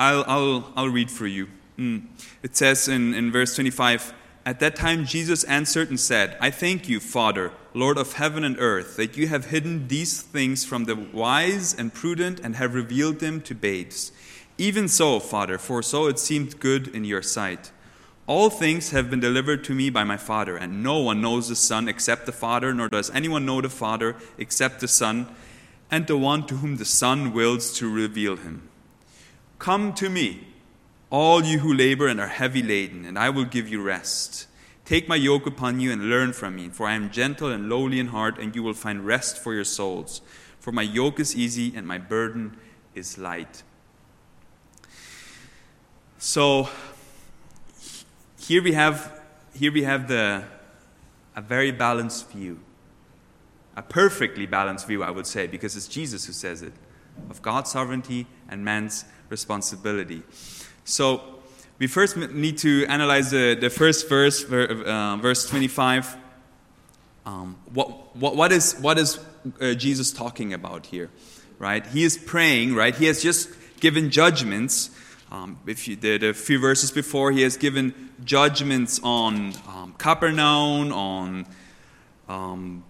I'll, 0.00 0.24
I'll, 0.26 0.72
I'll 0.74 0.88
read 0.88 1.12
for 1.12 1.28
you. 1.28 1.46
Mm. 1.78 2.06
It 2.42 2.56
says 2.56 2.88
in, 2.88 3.14
in 3.14 3.30
verse 3.30 3.54
25 3.54 4.12
At 4.44 4.58
that 4.58 4.74
time 4.74 5.04
Jesus 5.04 5.44
answered 5.44 5.90
and 5.90 6.00
said, 6.00 6.36
I 6.40 6.50
thank 6.50 6.88
you, 6.88 6.98
Father, 6.98 7.52
Lord 7.72 7.98
of 7.98 8.14
heaven 8.14 8.42
and 8.42 8.58
earth, 8.58 8.96
that 8.96 9.16
you 9.16 9.28
have 9.28 9.46
hidden 9.46 9.86
these 9.86 10.22
things 10.22 10.64
from 10.64 10.86
the 10.86 10.96
wise 10.96 11.72
and 11.72 11.94
prudent 11.94 12.40
and 12.40 12.56
have 12.56 12.74
revealed 12.74 13.20
them 13.20 13.40
to 13.42 13.54
babes. 13.54 14.10
Even 14.58 14.86
so, 14.88 15.18
Father, 15.18 15.58
for 15.58 15.82
so 15.82 16.06
it 16.06 16.18
seemed 16.18 16.60
good 16.60 16.88
in 16.88 17.04
your 17.04 17.22
sight. 17.22 17.70
All 18.26 18.50
things 18.50 18.90
have 18.90 19.10
been 19.10 19.20
delivered 19.20 19.64
to 19.64 19.74
me 19.74 19.90
by 19.90 20.04
my 20.04 20.16
Father, 20.16 20.56
and 20.56 20.82
no 20.82 20.98
one 20.98 21.20
knows 21.20 21.48
the 21.48 21.56
Son 21.56 21.88
except 21.88 22.26
the 22.26 22.32
Father, 22.32 22.72
nor 22.72 22.88
does 22.88 23.10
anyone 23.10 23.44
know 23.44 23.60
the 23.60 23.68
Father 23.68 24.14
except 24.38 24.80
the 24.80 24.88
Son, 24.88 25.28
and 25.90 26.06
the 26.06 26.16
one 26.16 26.46
to 26.46 26.56
whom 26.56 26.76
the 26.76 26.84
Son 26.84 27.32
wills 27.32 27.72
to 27.78 27.92
reveal 27.92 28.36
him. 28.36 28.68
Come 29.58 29.92
to 29.94 30.08
me, 30.08 30.46
all 31.10 31.42
you 31.42 31.58
who 31.58 31.74
labor 31.74 32.06
and 32.06 32.20
are 32.20 32.28
heavy 32.28 32.62
laden, 32.62 33.04
and 33.04 33.18
I 33.18 33.30
will 33.30 33.44
give 33.44 33.68
you 33.68 33.82
rest. 33.82 34.46
Take 34.84 35.08
my 35.08 35.16
yoke 35.16 35.46
upon 35.46 35.80
you 35.80 35.92
and 35.92 36.08
learn 36.08 36.32
from 36.32 36.56
me, 36.56 36.68
for 36.68 36.86
I 36.86 36.94
am 36.94 37.10
gentle 37.10 37.50
and 37.50 37.68
lowly 37.68 37.98
in 37.98 38.08
heart, 38.08 38.38
and 38.38 38.54
you 38.54 38.62
will 38.62 38.74
find 38.74 39.06
rest 39.06 39.38
for 39.38 39.54
your 39.54 39.64
souls. 39.64 40.20
For 40.60 40.72
my 40.72 40.82
yoke 40.82 41.18
is 41.18 41.36
easy 41.36 41.72
and 41.74 41.86
my 41.86 41.98
burden 41.98 42.56
is 42.94 43.18
light. 43.18 43.62
So 46.24 46.68
here 48.38 48.62
we 48.62 48.74
have 48.74 49.20
here 49.54 49.72
we 49.72 49.82
have 49.82 50.06
the 50.06 50.44
a 51.34 51.42
very 51.42 51.72
balanced 51.72 52.30
view. 52.30 52.60
A 53.76 53.82
perfectly 53.82 54.46
balanced 54.46 54.86
view, 54.86 55.02
I 55.02 55.10
would 55.10 55.26
say, 55.26 55.48
because 55.48 55.76
it's 55.76 55.88
Jesus 55.88 56.26
who 56.26 56.32
says 56.32 56.62
it, 56.62 56.74
of 57.28 57.42
God's 57.42 57.72
sovereignty 57.72 58.28
and 58.48 58.64
man's 58.64 59.04
responsibility. 59.30 60.22
So 60.84 61.40
we 61.80 61.88
first 61.88 62.16
need 62.16 62.56
to 62.58 62.86
analyze 62.86 63.32
the, 63.32 63.56
the 63.60 63.68
first 63.68 64.08
verse, 64.08 64.44
uh, 64.44 65.18
verse 65.20 65.48
25. 65.48 66.16
Um, 67.26 67.56
what, 67.74 68.14
what, 68.14 68.36
what 68.36 68.52
is, 68.52 68.74
what 68.74 68.96
is 68.96 69.18
uh, 69.60 69.74
Jesus 69.74 70.12
talking 70.12 70.52
about 70.52 70.86
here? 70.86 71.10
Right? 71.58 71.84
He 71.84 72.04
is 72.04 72.16
praying, 72.16 72.76
right? 72.76 72.94
He 72.94 73.06
has 73.06 73.24
just 73.24 73.50
given 73.80 74.10
judgments 74.10 74.90
um, 75.32 75.58
if 75.66 75.88
you 75.88 75.96
did 75.96 76.22
a 76.22 76.34
few 76.34 76.58
verses 76.58 76.90
before, 76.90 77.32
he 77.32 77.40
has 77.40 77.56
given 77.56 78.10
judgments 78.22 79.00
on 79.02 79.54
um, 79.66 79.94
Capernaum, 79.96 80.92
on 80.92 81.46
um, 82.28 82.84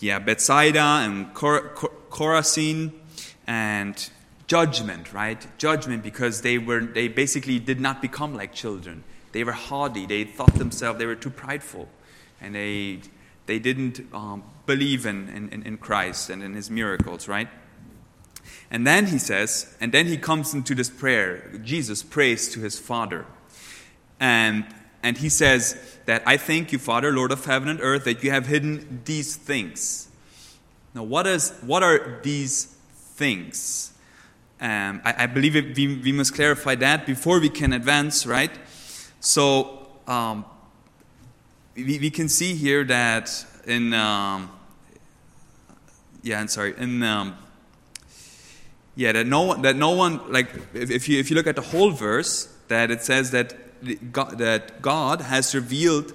yeah, 0.00 0.18
Bethsaida 0.18 0.80
and 0.80 1.34
Cor- 1.34 1.68
Cor- 1.74 1.92
Chorazin, 2.10 2.92
and 3.46 4.08
judgment, 4.46 5.12
right? 5.12 5.46
Judgment 5.58 6.02
because 6.02 6.40
they 6.40 6.56
were 6.56 6.80
they 6.80 7.08
basically 7.08 7.58
did 7.58 7.78
not 7.78 8.00
become 8.00 8.34
like 8.34 8.54
children. 8.54 9.04
They 9.32 9.44
were 9.44 9.52
haughty. 9.52 10.06
They 10.06 10.24
thought 10.24 10.54
themselves 10.54 10.98
they 10.98 11.06
were 11.06 11.14
too 11.14 11.30
prideful, 11.30 11.88
and 12.40 12.54
they 12.54 13.00
they 13.44 13.58
didn't 13.58 14.00
um, 14.14 14.44
believe 14.64 15.04
in, 15.04 15.28
in, 15.28 15.62
in 15.62 15.76
Christ 15.76 16.30
and 16.30 16.42
in 16.42 16.54
His 16.54 16.70
miracles, 16.70 17.28
right? 17.28 17.48
And 18.72 18.86
then 18.86 19.06
he 19.08 19.18
says, 19.18 19.76
and 19.82 19.92
then 19.92 20.06
he 20.06 20.16
comes 20.16 20.54
into 20.54 20.74
this 20.74 20.88
prayer. 20.88 21.60
Jesus 21.62 22.02
prays 22.02 22.48
to 22.54 22.60
his 22.60 22.78
Father. 22.78 23.26
And, 24.18 24.64
and 25.02 25.18
he 25.18 25.28
says 25.28 25.98
that, 26.06 26.22
I 26.24 26.38
thank 26.38 26.72
you, 26.72 26.78
Father, 26.78 27.12
Lord 27.12 27.32
of 27.32 27.44
heaven 27.44 27.68
and 27.68 27.80
earth, 27.82 28.04
that 28.04 28.24
you 28.24 28.30
have 28.30 28.46
hidden 28.46 29.02
these 29.04 29.36
things. 29.36 30.08
Now, 30.94 31.02
what, 31.02 31.26
is, 31.26 31.52
what 31.60 31.82
are 31.82 32.18
these 32.22 32.74
things? 32.94 33.92
Um, 34.58 35.02
I, 35.04 35.24
I, 35.24 35.26
believe 35.26 35.54
it, 35.54 35.76
we, 35.76 35.98
we 35.98 36.12
must 36.12 36.34
clarify 36.34 36.74
that 36.76 37.04
before 37.04 37.40
we 37.40 37.50
can 37.50 37.74
advance, 37.74 38.24
right? 38.24 38.52
So, 39.20 39.86
um, 40.06 40.46
we, 41.74 41.98
we 41.98 42.10
can 42.10 42.28
see 42.28 42.54
here 42.54 42.84
that 42.84 43.44
in, 43.66 43.92
um, 43.92 44.50
yeah, 46.22 46.40
I'm 46.40 46.48
sorry, 46.48 46.74
in 46.78 47.02
um, 47.02 47.36
yeah, 48.94 49.12
that 49.12 49.26
no 49.26 49.42
one, 49.42 49.62
that 49.62 49.76
no 49.76 49.90
one 49.90 50.20
like 50.30 50.48
if, 50.74 51.08
you 51.08 51.18
if 51.18 51.30
you 51.30 51.36
look 51.36 51.46
at 51.46 51.56
the 51.56 51.62
whole 51.62 51.90
verse, 51.90 52.54
that 52.68 52.90
it 52.90 53.02
says 53.02 53.30
that 53.30 54.12
God, 54.12 54.38
that 54.38 54.82
God 54.82 55.22
has 55.22 55.54
revealed 55.54 56.12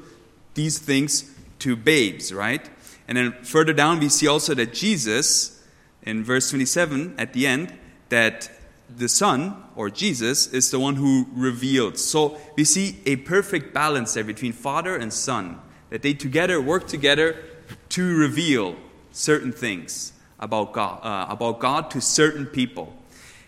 these 0.54 0.80
things 0.80 1.34
to 1.60 1.76
babes, 1.76 2.34
right? 2.34 2.70
And 3.08 3.18
then 3.18 3.32
further 3.44 3.74
down, 3.74 4.00
we 4.00 4.10
see 4.10 4.28
also 4.28 4.54
that 4.54 4.74
Jesus, 4.74 5.64
in 6.04 6.24
verse 6.24 6.50
27 6.50 7.16
at 7.18 7.34
the 7.34 7.48
end, 7.48 7.78
that 8.10 8.50
the 8.96 9.10
Son, 9.10 9.56
or 9.76 9.90
Jesus, 9.90 10.48
is 10.48 10.72
the 10.72 10.80
one 10.80 10.96
who 10.96 11.28
revealed. 11.34 11.98
So 11.98 12.38
we 12.56 12.64
see 12.64 12.98
a 13.06 13.18
perfect 13.18 13.74
balance 13.74 14.14
there 14.14 14.24
between 14.24 14.54
Father 14.54 14.96
and 14.96 15.12
Son, 15.12 15.60
that 15.90 16.02
they 16.02 16.14
together 16.14 16.62
work 16.62 16.88
together 16.88 17.44
to 17.90 18.18
reveal 18.18 18.76
certain 19.12 19.52
things 19.52 20.14
about 20.39 20.74
God, 20.74 21.00
uh, 21.03 21.27
about 21.29 21.60
God 21.60 21.91
to 21.91 22.01
certain 22.01 22.46
people. 22.46 22.96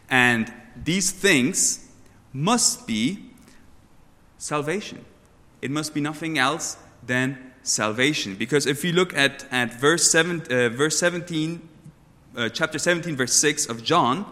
And 0.10 0.52
these 0.76 1.12
things 1.12 1.90
must 2.34 2.88
be 2.88 3.30
salvation. 4.38 5.06
It 5.62 5.72
must 5.72 5.94
be 5.94 6.02
nothing 6.02 6.38
else 6.38 6.78
than 7.06 7.38
salvation. 7.64 8.36
Because 8.36 8.66
if 8.66 8.84
you 8.84 8.94
look 8.94 9.16
at, 9.16 9.46
at 9.52 9.80
verse, 9.80 10.10
seven, 10.10 10.42
uh, 10.50 10.70
verse 10.70 10.98
17, 11.00 11.68
uh, 12.36 12.50
chapter 12.50 12.80
17, 12.80 13.16
verse 13.16 13.34
6 13.34 13.68
of 13.68 13.84
John, 13.84 14.26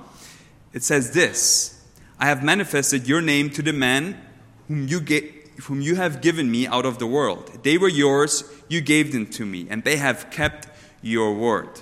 it 0.73 0.83
says 0.83 1.11
this 1.11 1.85
I 2.19 2.25
have 2.27 2.43
manifested 2.43 3.07
your 3.07 3.21
name 3.21 3.49
to 3.51 3.61
the 3.61 3.73
man 3.73 4.19
whom 4.67 4.87
you, 4.87 4.99
gave, 4.99 5.33
whom 5.63 5.81
you 5.81 5.95
have 5.95 6.21
given 6.21 6.49
me 6.49 6.67
out 6.67 6.85
of 6.85 6.99
the 6.99 7.07
world. 7.07 7.63
They 7.63 7.77
were 7.77 7.89
yours, 7.89 8.43
you 8.67 8.81
gave 8.81 9.11
them 9.11 9.27
to 9.27 9.45
me, 9.45 9.67
and 9.69 9.83
they 9.83 9.97
have 9.97 10.29
kept 10.29 10.67
your 11.01 11.33
word. 11.33 11.81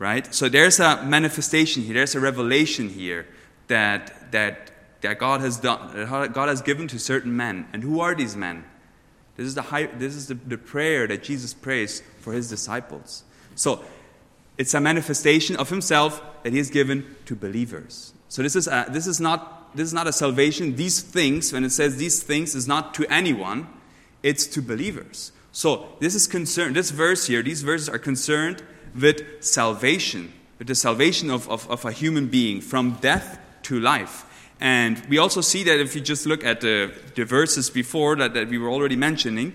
Right? 0.00 0.34
So 0.34 0.48
there's 0.48 0.80
a 0.80 1.04
manifestation 1.04 1.84
here, 1.84 1.94
there's 1.94 2.16
a 2.16 2.20
revelation 2.20 2.88
here 2.88 3.28
that, 3.68 4.32
that, 4.32 4.72
that 5.02 5.18
God 5.18 5.42
has 5.42 5.58
done, 5.58 5.94
that 5.94 6.32
God 6.32 6.48
has 6.48 6.62
given 6.62 6.88
to 6.88 6.98
certain 6.98 7.36
men. 7.36 7.68
And 7.72 7.84
who 7.84 8.00
are 8.00 8.16
these 8.16 8.34
men? 8.34 8.64
This 9.36 9.46
is, 9.46 9.54
the, 9.54 9.62
high, 9.62 9.86
this 9.86 10.16
is 10.16 10.26
the, 10.26 10.34
the 10.34 10.58
prayer 10.58 11.06
that 11.06 11.22
Jesus 11.22 11.54
prays 11.54 12.02
for 12.20 12.32
his 12.32 12.48
disciples. 12.48 13.24
So 13.54 13.84
it's 14.58 14.74
a 14.74 14.80
manifestation 14.80 15.54
of 15.56 15.68
himself 15.68 16.20
that 16.42 16.52
he 16.52 16.58
has 16.58 16.70
given 16.70 17.14
to 17.26 17.36
believers. 17.36 18.12
So 18.28 18.42
this 18.42 18.56
is, 18.56 18.66
a, 18.66 18.86
this 18.88 19.06
is 19.06 19.20
not 19.20 19.60
this 19.74 19.86
is 19.86 19.94
not 19.94 20.06
a 20.06 20.12
salvation. 20.12 20.76
These 20.76 21.00
things, 21.00 21.52
when 21.52 21.64
it 21.64 21.70
says 21.70 21.96
these 21.96 22.22
things, 22.22 22.54
is 22.54 22.66
not 22.66 22.94
to 22.94 23.06
anyone, 23.12 23.68
it's 24.22 24.46
to 24.48 24.62
believers. 24.62 25.32
So 25.52 25.88
this 26.00 26.14
is 26.14 26.26
concerned, 26.26 26.76
this 26.76 26.90
verse 26.90 27.26
here, 27.26 27.42
these 27.42 27.62
verses 27.62 27.88
are 27.88 27.98
concerned 27.98 28.62
with 28.98 29.42
salvation, 29.42 30.32
with 30.58 30.68
the 30.68 30.74
salvation 30.74 31.30
of, 31.30 31.48
of, 31.48 31.68
of 31.70 31.84
a 31.84 31.92
human 31.92 32.28
being 32.28 32.60
from 32.60 32.92
death 33.00 33.38
to 33.62 33.80
life. 33.80 34.24
And 34.60 35.02
we 35.08 35.18
also 35.18 35.40
see 35.40 35.64
that 35.64 35.80
if 35.80 35.94
you 35.94 36.00
just 36.00 36.26
look 36.26 36.44
at 36.44 36.60
the, 36.60 36.92
the 37.14 37.24
verses 37.24 37.70
before 37.70 38.16
that, 38.16 38.34
that 38.34 38.48
we 38.48 38.58
were 38.58 38.68
already 38.68 38.96
mentioning 38.96 39.54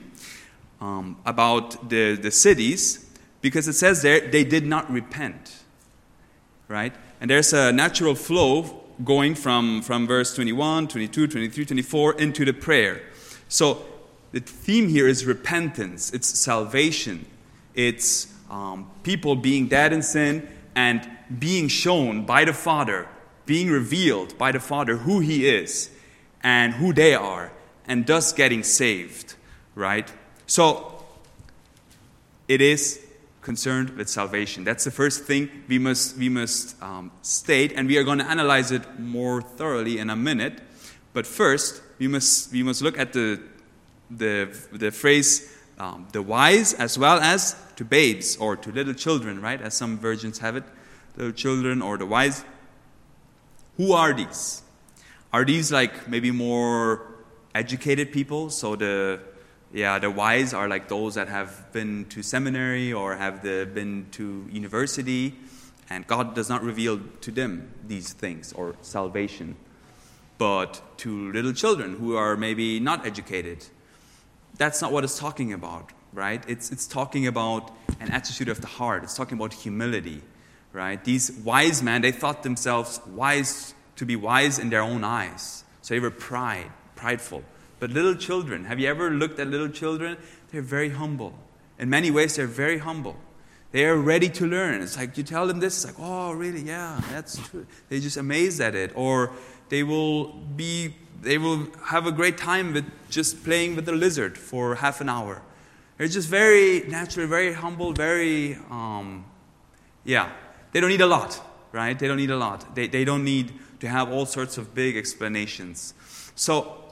um, 0.82 1.18
about 1.26 1.90
the, 1.90 2.16
the 2.16 2.32
cities, 2.32 3.06
because 3.42 3.68
it 3.68 3.74
says 3.74 4.02
there 4.02 4.20
they 4.20 4.44
did 4.44 4.66
not 4.66 4.92
repent. 4.92 5.64
Right? 6.68 6.94
And 7.22 7.30
there's 7.30 7.54
a 7.54 7.72
natural 7.72 8.16
flow 8.16 8.82
going 9.04 9.36
from, 9.36 9.82
from 9.82 10.08
verse 10.08 10.34
21, 10.34 10.88
22, 10.88 11.28
23, 11.28 11.66
24 11.66 12.14
into 12.20 12.46
the 12.46 12.54
prayer. 12.54 13.02
So 13.48 13.86
the 14.32 14.40
theme 14.40 14.90
here 14.90 15.08
is 15.08 15.26
repentance, 15.26 16.12
it's 16.14 16.28
salvation, 16.28 17.26
it's 17.74 18.34
um, 18.56 18.90
people 19.04 19.36
being 19.36 19.68
dead 19.68 19.92
in 19.92 20.02
sin 20.02 20.48
and 20.76 21.08
being 21.40 21.68
shown 21.68 22.26
by 22.26 22.46
the 22.46 22.54
Father, 22.54 23.08
being 23.46 23.70
revealed 23.70 24.38
by 24.38 24.54
the 24.54 24.62
Father 24.62 24.96
who 24.98 25.20
He 25.20 25.48
is 25.48 25.92
and 26.42 26.74
who 26.76 26.94
they 26.94 27.14
are, 27.14 27.52
and 27.86 28.08
thus 28.08 28.32
getting 28.32 28.64
saved, 28.64 29.36
right? 29.76 30.10
So 30.48 31.04
it 32.48 32.62
is 32.62 33.06
concerned 33.42 33.90
with 33.92 34.10
salvation. 34.10 34.64
That's 34.64 34.86
the 34.86 34.92
first 34.92 35.26
thing 35.26 35.50
we 35.68 35.78
must, 35.78 36.18
we 36.18 36.30
must 36.30 36.82
um, 36.82 37.12
state, 37.24 37.74
and 37.76 37.88
we 37.90 37.98
are 37.98 38.04
going 38.04 38.20
to 38.20 38.30
analyze 38.30 38.72
it 38.72 39.00
more 39.00 39.42
thoroughly 39.42 39.98
in 39.98 40.10
a 40.10 40.16
minute. 40.16 40.62
But 41.14 41.28
first, 41.28 41.82
we 42.00 42.08
must, 42.08 42.54
we 42.54 42.64
must 42.64 42.82
look 42.82 42.98
at 42.98 43.12
the, 43.12 43.42
the, 44.10 44.58
the 44.72 44.92
phrase 44.92 45.55
um, 45.78 46.08
the 46.12 46.22
wise 46.22 46.74
as 46.74 46.98
well 46.98 47.20
as 47.20 47.56
to 47.76 47.86
babes 47.86 48.38
or 48.38 48.56
to 48.56 48.72
little 48.72 48.94
children, 48.94 49.42
right? 49.42 49.62
As 49.62 49.74
some 49.74 49.98
versions 49.98 50.40
have 50.40 50.56
it, 50.56 50.64
little 51.18 51.34
children 51.34 51.82
or 51.82 51.98
the 51.98 52.06
wise. 52.06 52.44
Who 53.78 53.94
are 53.94 54.14
these? 54.14 54.62
Are 55.34 55.44
these 55.44 55.72
like 55.72 56.08
maybe 56.08 56.32
more 56.32 57.06
educated 57.54 58.12
people? 58.12 58.50
So 58.50 58.76
the 58.76 59.20
yeah, 59.74 60.00
the 60.00 60.10
wise 60.10 60.54
are 60.54 60.70
like 60.70 60.88
those 60.88 61.16
that 61.16 61.28
have 61.28 61.74
been 61.74 62.06
to 62.06 62.24
seminary 62.24 62.94
or 62.94 63.18
have 63.18 63.44
the, 63.44 63.70
been 63.72 64.08
to 64.12 64.48
university, 64.50 65.36
and 65.90 66.08
God 66.08 66.34
does 66.34 66.48
not 66.48 66.64
reveal 66.64 67.02
to 67.20 67.32
them 67.32 67.74
these 67.86 68.14
things 68.14 68.54
or 68.54 68.76
salvation. 68.82 69.58
But 70.38 70.82
to 71.00 71.32
little 71.34 71.52
children 71.52 71.98
who 71.98 72.16
are 72.16 72.38
maybe 72.38 72.80
not 72.80 73.06
educated, 73.06 73.66
that's 74.58 74.82
not 74.82 74.92
what 74.92 75.04
it's 75.04 75.18
talking 75.18 75.54
about, 75.54 75.92
right? 76.14 76.44
It's, 76.48 76.72
it's 76.72 76.88
talking 76.88 77.28
about 77.28 77.72
an 78.00 78.12
attitude 78.12 78.50
of 78.50 78.62
the 78.62 78.68
heart, 78.68 79.04
it's 79.04 79.16
talking 79.16 79.38
about 79.38 79.54
humility, 79.54 80.22
right? 80.74 81.04
These 81.04 81.32
wise 81.44 81.82
men, 81.82 82.02
they 82.02 82.12
thought 82.12 82.44
themselves 82.44 83.00
wise 83.08 83.74
to 83.96 84.06
be 84.06 84.16
wise 84.16 84.60
in 84.60 84.70
their 84.70 84.82
own 84.82 85.04
eyes. 85.04 85.64
So 85.82 85.94
they 85.94 86.00
were 86.00 86.12
pride, 86.12 86.72
prideful. 86.96 87.44
But 87.80 87.92
little 87.92 88.16
children, 88.16 88.66
have 88.66 88.80
you 88.80 88.88
ever 88.88 89.10
looked 89.10 89.40
at 89.40 89.48
little 89.48 89.70
children? 89.70 90.18
They're 90.52 90.62
very 90.62 90.90
humble. 90.90 91.34
In 91.78 91.90
many 91.90 92.10
ways, 92.12 92.36
they're 92.36 92.48
very 92.48 92.78
humble. 92.78 93.18
They 93.72 93.86
are 93.86 93.98
ready 93.98 94.30
to 94.30 94.48
learn. 94.48 94.82
It's 94.82 94.98
like 94.98 95.18
you 95.18 95.24
tell 95.24 95.48
them 95.48 95.60
this, 95.60 95.84
it's 95.84 95.86
like, 95.86 96.08
oh, 96.08 96.32
really? 96.32 96.62
Yeah, 96.62 97.02
that's 97.12 97.38
true. 97.50 97.68
They're 97.90 98.00
just 98.00 98.16
amazed 98.16 98.62
at 98.62 98.74
it. 98.74 98.94
Or 98.96 99.34
they 99.68 99.84
will 99.84 100.28
be, 100.34 100.96
they 101.22 101.38
will 101.38 101.68
have 101.86 102.06
a 102.06 102.12
great 102.12 102.38
time 102.38 102.74
with 102.74 102.86
just 103.10 103.44
playing 103.44 103.76
with 103.76 103.86
the 103.86 103.92
lizard 103.92 104.38
for 104.38 104.76
half 104.76 105.02
an 105.02 105.10
hour. 105.10 105.42
They're 105.98 106.08
just 106.08 106.28
very 106.28 106.82
natural, 106.88 107.28
very 107.28 107.54
humble, 107.54 107.94
very, 107.94 108.56
um, 108.70 109.26
yeah. 110.04 110.32
They 110.72 110.82
don't 110.82 110.90
need 110.90 111.02
a 111.02 111.08
lot, 111.08 111.42
right? 111.72 111.98
They 111.98 112.08
don't 112.08 112.18
need 112.18 112.32
a 112.32 112.38
lot. 112.38 112.76
They, 112.76 112.88
they 112.88 113.06
don't 113.06 113.24
need 113.24 113.54
to 113.80 113.88
have 113.88 114.12
all 114.12 114.26
sorts 114.26 114.58
of 114.58 114.76
big 114.76 114.98
explanations. 114.98 115.94
So 116.36 116.84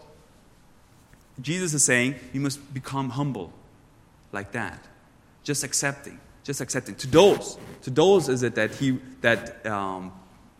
Jesus 1.42 1.74
is 1.74 1.84
saying 1.84 2.16
you 2.32 2.40
must 2.40 2.74
become 2.74 3.10
humble 3.10 3.52
like 4.32 4.52
that. 4.54 4.80
Just 5.44 5.64
accepting. 5.64 6.20
Just 6.44 6.62
accepting. 6.62 6.96
To 6.96 7.08
those, 7.08 7.58
to 7.84 7.90
those 7.90 8.30
is 8.30 8.44
it 8.44 8.56
that 8.56 8.76
he 8.76 9.00
that 9.22 9.66
um, 9.66 10.12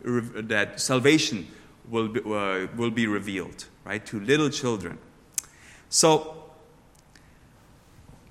that 0.02 0.80
salvation 0.80 1.46
will 1.88 2.08
be, 2.08 2.20
uh, 2.20 2.66
will 2.76 2.90
be 2.90 3.06
revealed, 3.06 3.66
right? 3.84 4.04
To 4.06 4.20
little 4.20 4.50
children. 4.50 4.98
So 5.88 6.36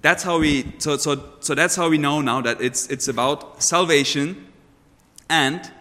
that's 0.01 0.23
how 0.23 0.39
we 0.39 0.73
so 0.79 0.97
so 0.97 1.33
so 1.39 1.55
that's 1.55 1.75
how 1.75 1.89
we 1.89 1.97
know 1.97 2.21
now 2.21 2.41
that 2.41 2.61
it's 2.61 2.87
it's 2.87 3.07
about 3.07 3.63
salvation 3.63 4.47
and 5.29 5.71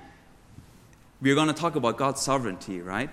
we're 1.22 1.36
going 1.36 1.48
to 1.48 1.54
talk 1.54 1.76
about 1.76 1.96
God's 1.96 2.20
sovereignty, 2.20 2.80
right? 2.80 3.08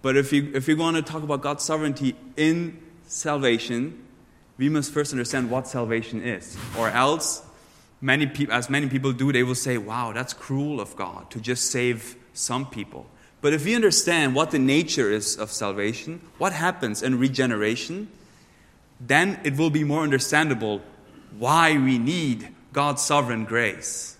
But 0.00 0.16
if, 0.16 0.32
you, 0.32 0.50
if 0.54 0.66
we're 0.66 0.76
going 0.76 0.94
to 0.94 1.02
talk 1.02 1.22
about 1.22 1.42
God's 1.42 1.62
sovereignty 1.62 2.16
in 2.36 2.82
salvation, 3.06 4.02
we 4.56 4.68
must 4.68 4.92
first 4.92 5.12
understand 5.12 5.50
what 5.50 5.68
salvation 5.68 6.22
is. 6.22 6.56
Or 6.76 6.88
else, 6.88 7.42
many 8.00 8.26
people, 8.26 8.54
as 8.54 8.70
many 8.70 8.88
people 8.88 9.12
do, 9.12 9.30
they 9.30 9.42
will 9.42 9.54
say, 9.54 9.76
wow, 9.78 10.12
that's 10.12 10.32
cruel 10.32 10.80
of 10.80 10.96
God 10.96 11.30
to 11.30 11.40
just 11.40 11.70
save 11.70 12.16
some 12.32 12.66
people. 12.66 13.06
But 13.42 13.52
if 13.52 13.66
we 13.66 13.74
understand 13.74 14.34
what 14.34 14.50
the 14.50 14.58
nature 14.58 15.10
is 15.10 15.36
of 15.36 15.50
salvation, 15.52 16.22
what 16.38 16.54
happens 16.54 17.02
in 17.02 17.18
regeneration, 17.18 18.08
then 18.98 19.38
it 19.44 19.58
will 19.58 19.70
be 19.70 19.84
more 19.84 20.02
understandable 20.02 20.80
why 21.38 21.76
we 21.76 21.98
need 21.98 22.48
God's 22.72 23.02
sovereign 23.02 23.44
grace. 23.44 24.16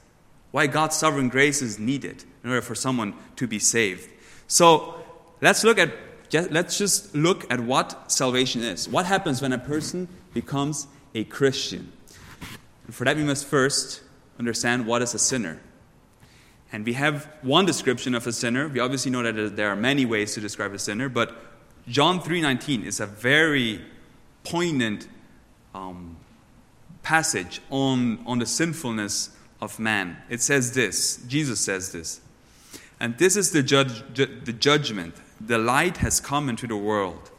Why 0.50 0.66
God's 0.66 0.96
sovereign 0.96 1.30
grace 1.30 1.62
is 1.62 1.78
needed 1.78 2.24
in 2.44 2.50
order 2.50 2.60
for 2.60 2.74
someone 2.74 3.14
to 3.36 3.46
be 3.46 3.58
saved. 3.58 4.10
So, 4.48 5.02
Let's 5.42 5.64
look 5.64 5.76
at 5.76 5.92
let's 6.52 6.78
just 6.78 7.14
look 7.16 7.52
at 7.52 7.58
what 7.58 8.10
salvation 8.10 8.62
is. 8.62 8.88
What 8.88 9.04
happens 9.04 9.42
when 9.42 9.52
a 9.52 9.58
person 9.58 10.08
becomes 10.32 10.86
a 11.16 11.24
Christian? 11.24 11.92
And 12.86 12.94
for 12.94 13.04
that 13.04 13.16
we 13.16 13.24
must 13.24 13.44
first 13.44 14.02
understand 14.38 14.86
what 14.86 15.02
is 15.02 15.14
a 15.14 15.18
sinner. 15.18 15.60
And 16.72 16.86
we 16.86 16.94
have 16.94 17.28
one 17.42 17.66
description 17.66 18.14
of 18.14 18.26
a 18.26 18.32
sinner. 18.32 18.66
We 18.66 18.80
obviously 18.80 19.10
know 19.10 19.22
that 19.22 19.56
there 19.56 19.68
are 19.68 19.76
many 19.76 20.06
ways 20.06 20.34
to 20.34 20.40
describe 20.40 20.72
a 20.72 20.78
sinner, 20.78 21.08
but 21.08 21.36
John 21.86 22.20
3:19 22.20 22.84
is 22.84 23.00
a 23.00 23.06
very 23.06 23.84
poignant 24.44 25.08
um, 25.74 26.16
passage 27.02 27.60
on, 27.70 28.22
on 28.26 28.38
the 28.38 28.46
sinfulness 28.46 29.30
of 29.60 29.78
man. 29.78 30.16
It 30.28 30.40
says 30.40 30.72
this. 30.72 31.18
Jesus 31.28 31.60
says 31.60 31.92
this. 31.92 32.20
And 33.00 33.18
this 33.18 33.36
is 33.36 33.50
the, 33.50 33.62
judge, 33.62 34.02
the 34.14 34.52
judgment 34.52 35.14
the 35.40 35.58
light 35.58 35.96
has 35.98 36.20
come 36.20 36.48
into 36.48 36.68
the 36.68 36.76
world, 36.76 37.30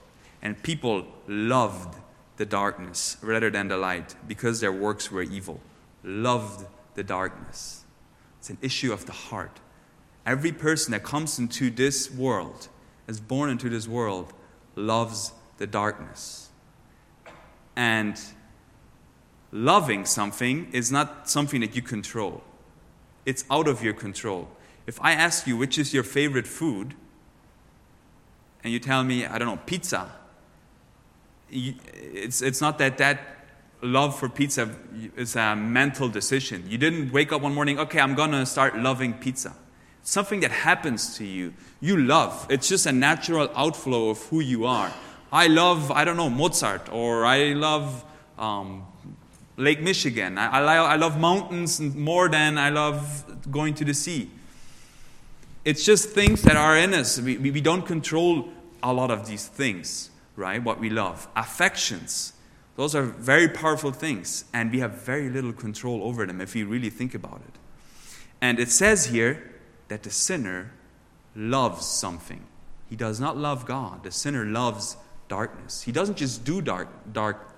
and 0.42 0.62
people 0.62 1.06
loved 1.28 1.98
the 2.36 2.46
darkness 2.46 3.18
rather 3.22 3.50
than 3.50 3.70
the 3.70 3.78
light 3.78 4.16
because 4.28 4.60
their 4.60 4.74
works 4.74 5.10
were 5.10 5.24
evil. 5.24 5.62
Loved 6.04 6.66
the 6.96 7.04
darkness. 7.04 7.83
It's 8.44 8.50
an 8.50 8.58
issue 8.62 8.92
of 8.92 9.06
the 9.06 9.14
heart. 9.14 9.62
Every 10.26 10.52
person 10.52 10.92
that 10.92 11.02
comes 11.02 11.40
into 11.40 11.70
this 11.70 12.12
world, 12.12 12.68
is 13.08 13.22
born 13.22 13.50
into 13.50 13.70
this 13.70 13.88
world, 13.88 14.34
loves 14.76 15.32
the 15.60 15.66
darkness. 15.66 16.50
And 17.78 18.20
loving 19.54 20.04
something 20.04 20.68
is 20.74 20.92
not 20.92 21.30
something 21.30 21.62
that 21.62 21.74
you 21.74 21.82
control, 21.82 22.44
it's 23.26 23.46
out 23.50 23.70
of 23.70 23.82
your 23.82 23.94
control. 23.94 24.50
If 24.88 25.02
I 25.02 25.14
ask 25.14 25.48
you 25.48 25.56
which 25.56 25.78
is 25.78 25.94
your 25.94 26.04
favorite 26.04 26.46
food, 26.46 26.96
and 28.62 28.74
you 28.74 28.80
tell 28.80 29.06
me, 29.06 29.26
I 29.26 29.38
don't 29.38 29.48
know, 29.48 29.62
pizza, 29.66 30.12
it's, 31.50 32.42
it's 32.42 32.60
not 32.60 32.78
that 32.80 32.98
that 32.98 33.43
love 33.84 34.18
for 34.18 34.30
pizza 34.30 34.70
is 35.16 35.36
a 35.36 35.56
mental 35.56 36.08
decision. 36.10 36.64
You 36.68 36.78
didn't 36.78 37.12
wake 37.12 37.32
up 37.32 37.42
one 37.42 37.54
morning, 37.54 37.80
okay, 37.80 38.00
I'm 38.00 38.16
going 38.16 38.32
to 38.32 38.46
start 38.46 38.78
loving 38.78 39.14
pizza. 39.14 39.54
Something 40.04 40.40
that 40.42 40.52
happens 40.52 41.18
to 41.18 41.26
you. 41.26 41.54
You 41.80 41.98
love. 41.98 42.48
It's 42.50 42.68
just 42.68 42.86
a 42.86 42.92
natural 42.92 43.50
outflow 43.56 44.10
of 44.10 44.24
who 44.28 44.40
you 44.40 44.66
are. 44.66 44.92
I 45.32 45.48
love, 45.48 45.92
I 45.92 46.04
don't 46.04 46.18
know, 46.18 46.30
Mozart, 46.30 46.92
or 46.92 47.26
I 47.26 47.54
love 47.54 48.06
um, 48.38 48.86
Lake 49.58 49.82
Michigan. 49.82 50.38
I, 50.38 50.60
I, 50.60 50.76
I 50.76 50.96
love 50.96 51.20
mountains 51.20 51.80
more 51.80 52.30
than 52.30 52.58
I 52.58 52.70
love 52.70 53.26
going 53.52 53.74
to 53.76 53.86
the 53.86 53.94
sea. 53.94 54.30
It's 55.66 55.86
just 55.86 56.10
things 56.10 56.42
that 56.44 56.58
are 56.58 56.78
in 56.78 56.94
us. 56.94 57.20
We, 57.20 57.38
we 57.38 57.62
don't 57.62 57.86
control 57.86 58.50
a 58.82 58.92
lot 58.94 59.12
of 59.12 59.28
these 59.28 59.48
things, 59.48 60.12
right? 60.36 60.62
What 60.62 60.80
we 60.80 60.90
love. 60.90 61.28
Affections. 61.36 62.34
Those 62.76 62.96
are 62.96 63.04
very 63.04 63.48
powerful 63.48 63.92
things, 63.92 64.46
and 64.54 64.72
we 64.72 64.80
have 64.80 65.04
very 65.04 65.30
little 65.30 65.54
control 65.54 66.04
over 66.04 66.26
them 66.26 66.42
if 66.42 66.56
we 66.56 66.64
really 66.64 66.90
think 66.90 67.14
about 67.14 67.42
it. 67.48 67.56
And 68.42 68.60
it 68.60 68.70
says 68.70 69.08
here 69.08 69.54
that 69.90 70.04
the 70.04 70.10
sinner 70.10 70.72
loves 71.36 71.86
something. 71.86 72.44
He 72.90 72.96
does 72.96 73.20
not 73.20 73.38
love 73.38 73.66
God. 73.66 74.04
The 74.04 74.12
sinner 74.12 74.46
loves 74.46 74.98
darkness. 75.28 75.84
He 75.84 75.92
doesn't 75.92 76.18
just 76.18 76.44
do 76.44 76.62
dark, 76.62 76.90
dark 77.12 77.56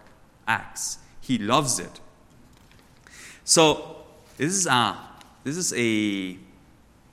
acts, 0.47 0.99
he 1.21 1.37
loves 1.37 1.79
it. 1.79 1.99
So, 3.43 3.97
this 4.37 4.53
is 4.53 4.67
a, 4.67 4.97
this 5.43 5.55
is 5.55 5.73
a 5.75 6.37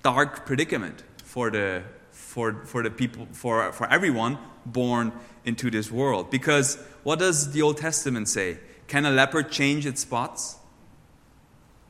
dark 0.02 0.44
predicament 0.44 1.02
for 1.24 1.50
the, 1.50 1.82
for, 2.10 2.64
for 2.64 2.82
the 2.82 2.90
people, 2.90 3.28
for, 3.32 3.72
for 3.72 3.88
everyone 3.90 4.38
born 4.66 5.12
into 5.44 5.70
this 5.70 5.90
world. 5.90 6.30
Because 6.30 6.76
what 7.02 7.18
does 7.18 7.52
the 7.52 7.62
Old 7.62 7.78
Testament 7.78 8.28
say? 8.28 8.58
Can 8.86 9.04
a 9.06 9.10
leopard 9.10 9.50
change 9.50 9.86
its 9.86 10.02
spots? 10.02 10.56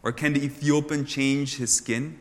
Or 0.02 0.12
can 0.12 0.32
the 0.32 0.44
Ethiopian 0.44 1.04
change 1.04 1.56
his 1.56 1.72
skin? 1.72 2.18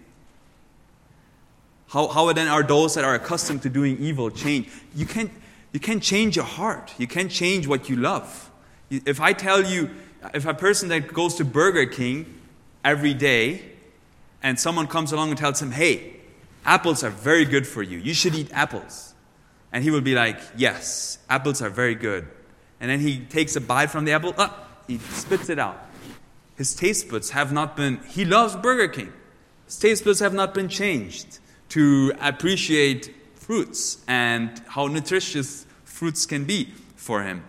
How, 1.89 2.07
how 2.07 2.31
then 2.31 2.47
are 2.47 2.63
those 2.63 2.95
that 2.95 3.03
are 3.03 3.15
accustomed 3.15 3.63
to 3.63 3.69
doing 3.69 3.97
evil 3.99 4.29
change? 4.29 4.69
You 4.95 5.05
can't, 5.05 5.31
you 5.73 5.79
can't 5.79 6.01
change 6.01 6.35
your 6.35 6.45
heart. 6.45 6.93
You 6.97 7.07
can't 7.07 7.31
change 7.31 7.67
what 7.67 7.89
you 7.89 7.95
love. 7.95 8.49
If 8.89 9.19
I 9.19 9.33
tell 9.33 9.65
you, 9.65 9.89
if 10.33 10.45
a 10.45 10.53
person 10.53 10.89
that 10.89 11.13
goes 11.13 11.35
to 11.35 11.45
Burger 11.45 11.85
King 11.85 12.41
every 12.83 13.13
day 13.13 13.63
and 14.43 14.59
someone 14.59 14.87
comes 14.87 15.11
along 15.11 15.29
and 15.29 15.37
tells 15.37 15.61
him, 15.61 15.71
hey, 15.71 16.15
apples 16.65 17.03
are 17.03 17.09
very 17.09 17.45
good 17.45 17.65
for 17.65 17.83
you, 17.83 17.97
you 17.97 18.13
should 18.13 18.35
eat 18.35 18.49
apples. 18.53 19.10
And 19.71 19.83
he 19.83 19.91
will 19.91 20.01
be 20.01 20.15
like, 20.15 20.39
yes, 20.55 21.17
apples 21.29 21.61
are 21.61 21.69
very 21.69 21.95
good. 21.95 22.27
And 22.79 22.89
then 22.89 22.99
he 22.99 23.19
takes 23.19 23.55
a 23.55 23.61
bite 23.61 23.91
from 23.91 24.05
the 24.05 24.11
apple, 24.11 24.35
he 24.87 24.97
spits 24.97 25.49
it 25.49 25.59
out. 25.59 25.79
His 26.55 26.75
taste 26.75 27.09
buds 27.09 27.31
have 27.31 27.51
not 27.51 27.75
been, 27.75 27.99
he 28.07 28.25
loves 28.25 28.55
Burger 28.55 28.87
King. 28.87 29.13
His 29.65 29.77
taste 29.79 30.03
buds 30.03 30.19
have 30.19 30.33
not 30.33 30.53
been 30.53 30.67
changed 30.67 31.39
to 31.69 32.13
appreciate 32.19 33.15
fruits 33.35 34.03
and 34.07 34.61
how 34.67 34.87
nutritious 34.87 35.65
fruits 35.85 36.25
can 36.25 36.45
be 36.45 36.73
for 36.95 37.23
him. 37.23 37.43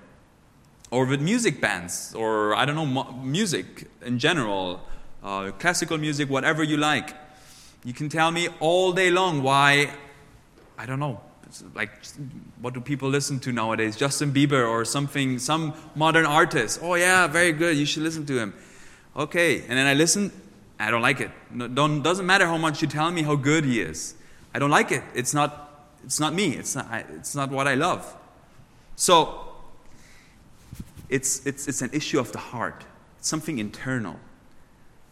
Or 0.91 1.07
with 1.07 1.21
music 1.21 1.61
bands, 1.61 2.15
or 2.15 2.55
I 2.55 2.65
don't 2.65 2.77
know, 2.77 3.13
music 3.13 3.89
in 4.03 4.19
general 4.19 4.81
uh, 5.23 5.51
classical 5.59 5.99
music, 5.99 6.29
whatever 6.29 6.63
you 6.63 6.77
like. 6.77 7.15
You 7.85 7.93
can 7.93 8.09
tell 8.09 8.31
me 8.31 8.49
all 8.61 8.93
day 8.93 9.11
long 9.11 9.43
why, 9.43 9.93
I 10.79 10.87
don't 10.87 11.01
know, 11.01 11.21
like 11.75 11.91
what 12.61 12.75
do 12.75 12.81
people 12.81 13.09
listen 13.09 13.41
to 13.41 13.53
nowadays? 13.53 13.97
Justin 13.97 14.33
Bieber 14.33 14.69
or 14.69 14.85
something, 14.85 15.39
some 15.39 15.75
modern 15.95 16.27
artist. 16.27 16.81
Oh, 16.83 16.95
yeah, 16.95 17.27
very 17.27 17.53
good, 17.53 17.77
you 17.77 17.87
should 17.87 18.03
listen 18.03 18.25
to 18.27 18.39
him. 18.39 18.55
Okay, 19.17 19.61
and 19.63 19.73
then 19.73 19.87
I 19.87 19.95
listen, 19.95 20.33
I 20.79 20.91
don't 20.91 21.03
like 21.03 21.21
it. 21.21 21.31
No, 21.51 21.69
don't, 21.69 22.03
doesn't 22.03 22.27
matter 22.27 22.47
how 22.47 22.57
much 22.57 22.83
you 22.83 22.89
tell 22.89 23.11
me 23.11 23.23
how 23.23 23.35
good 23.35 23.65
he 23.65 23.81
is. 23.81 24.15
I 24.55 24.59
don't 24.59 24.71
like 24.71 24.93
it. 24.93 25.03
It's 25.15 25.35
not, 25.35 25.91
it's 26.05 26.21
not 26.21 26.35
me, 26.35 26.57
it's 26.57 26.75
not, 26.75 26.87
I, 26.91 27.05
it's 27.17 27.35
not 27.35 27.51
what 27.51 27.69
I 27.69 27.75
love. 27.75 28.17
So, 28.97 29.47
it's, 31.09 31.45
it's, 31.47 31.69
it's 31.69 31.83
an 31.83 31.91
issue 31.93 32.19
of 32.19 32.33
the 32.33 32.39
heart, 32.39 32.85
it's 33.19 33.29
something 33.29 33.59
internal. 33.59 34.17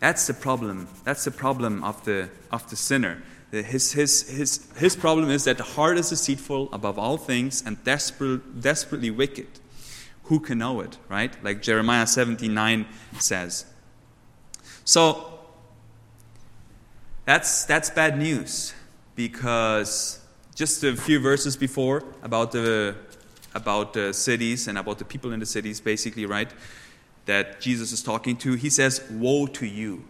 That's 0.00 0.26
the 0.26 0.34
problem. 0.34 0.88
That's 1.04 1.24
the 1.24 1.30
problem 1.30 1.84
of 1.84 2.04
the, 2.04 2.30
of 2.50 2.68
the 2.70 2.76
sinner. 2.76 3.22
His, 3.50 3.92
his, 3.92 4.28
his, 4.30 4.68
his 4.76 4.94
problem 4.94 5.28
is 5.30 5.44
that 5.44 5.56
the 5.58 5.64
heart 5.64 5.98
is 5.98 6.10
deceitful 6.10 6.68
above 6.72 6.98
all 6.98 7.16
things 7.16 7.62
and 7.66 7.82
desperate, 7.82 8.60
desperately 8.60 9.10
wicked. 9.10 9.48
Who 10.24 10.38
can 10.38 10.58
know 10.58 10.80
it, 10.80 10.98
right? 11.08 11.32
Like 11.42 11.60
Jeremiah 11.60 12.06
79 12.06 12.86
says. 13.18 13.66
So, 14.84 15.40
that's, 17.24 17.64
that's 17.64 17.90
bad 17.90 18.18
news 18.18 18.72
because 19.16 20.24
just 20.54 20.84
a 20.84 20.96
few 20.96 21.18
verses 21.18 21.56
before 21.56 22.04
about 22.22 22.52
the, 22.52 22.94
about 23.54 23.92
the 23.92 24.12
cities 24.12 24.68
and 24.68 24.78
about 24.78 24.98
the 24.98 25.04
people 25.04 25.32
in 25.32 25.40
the 25.40 25.46
cities, 25.46 25.80
basically, 25.80 26.26
right? 26.26 26.52
that 27.26 27.60
Jesus 27.60 27.92
is 27.92 28.02
talking 28.02 28.36
to, 28.38 28.54
he 28.54 28.70
says, 28.70 29.06
Woe 29.10 29.46
to 29.46 29.66
you. 29.66 30.04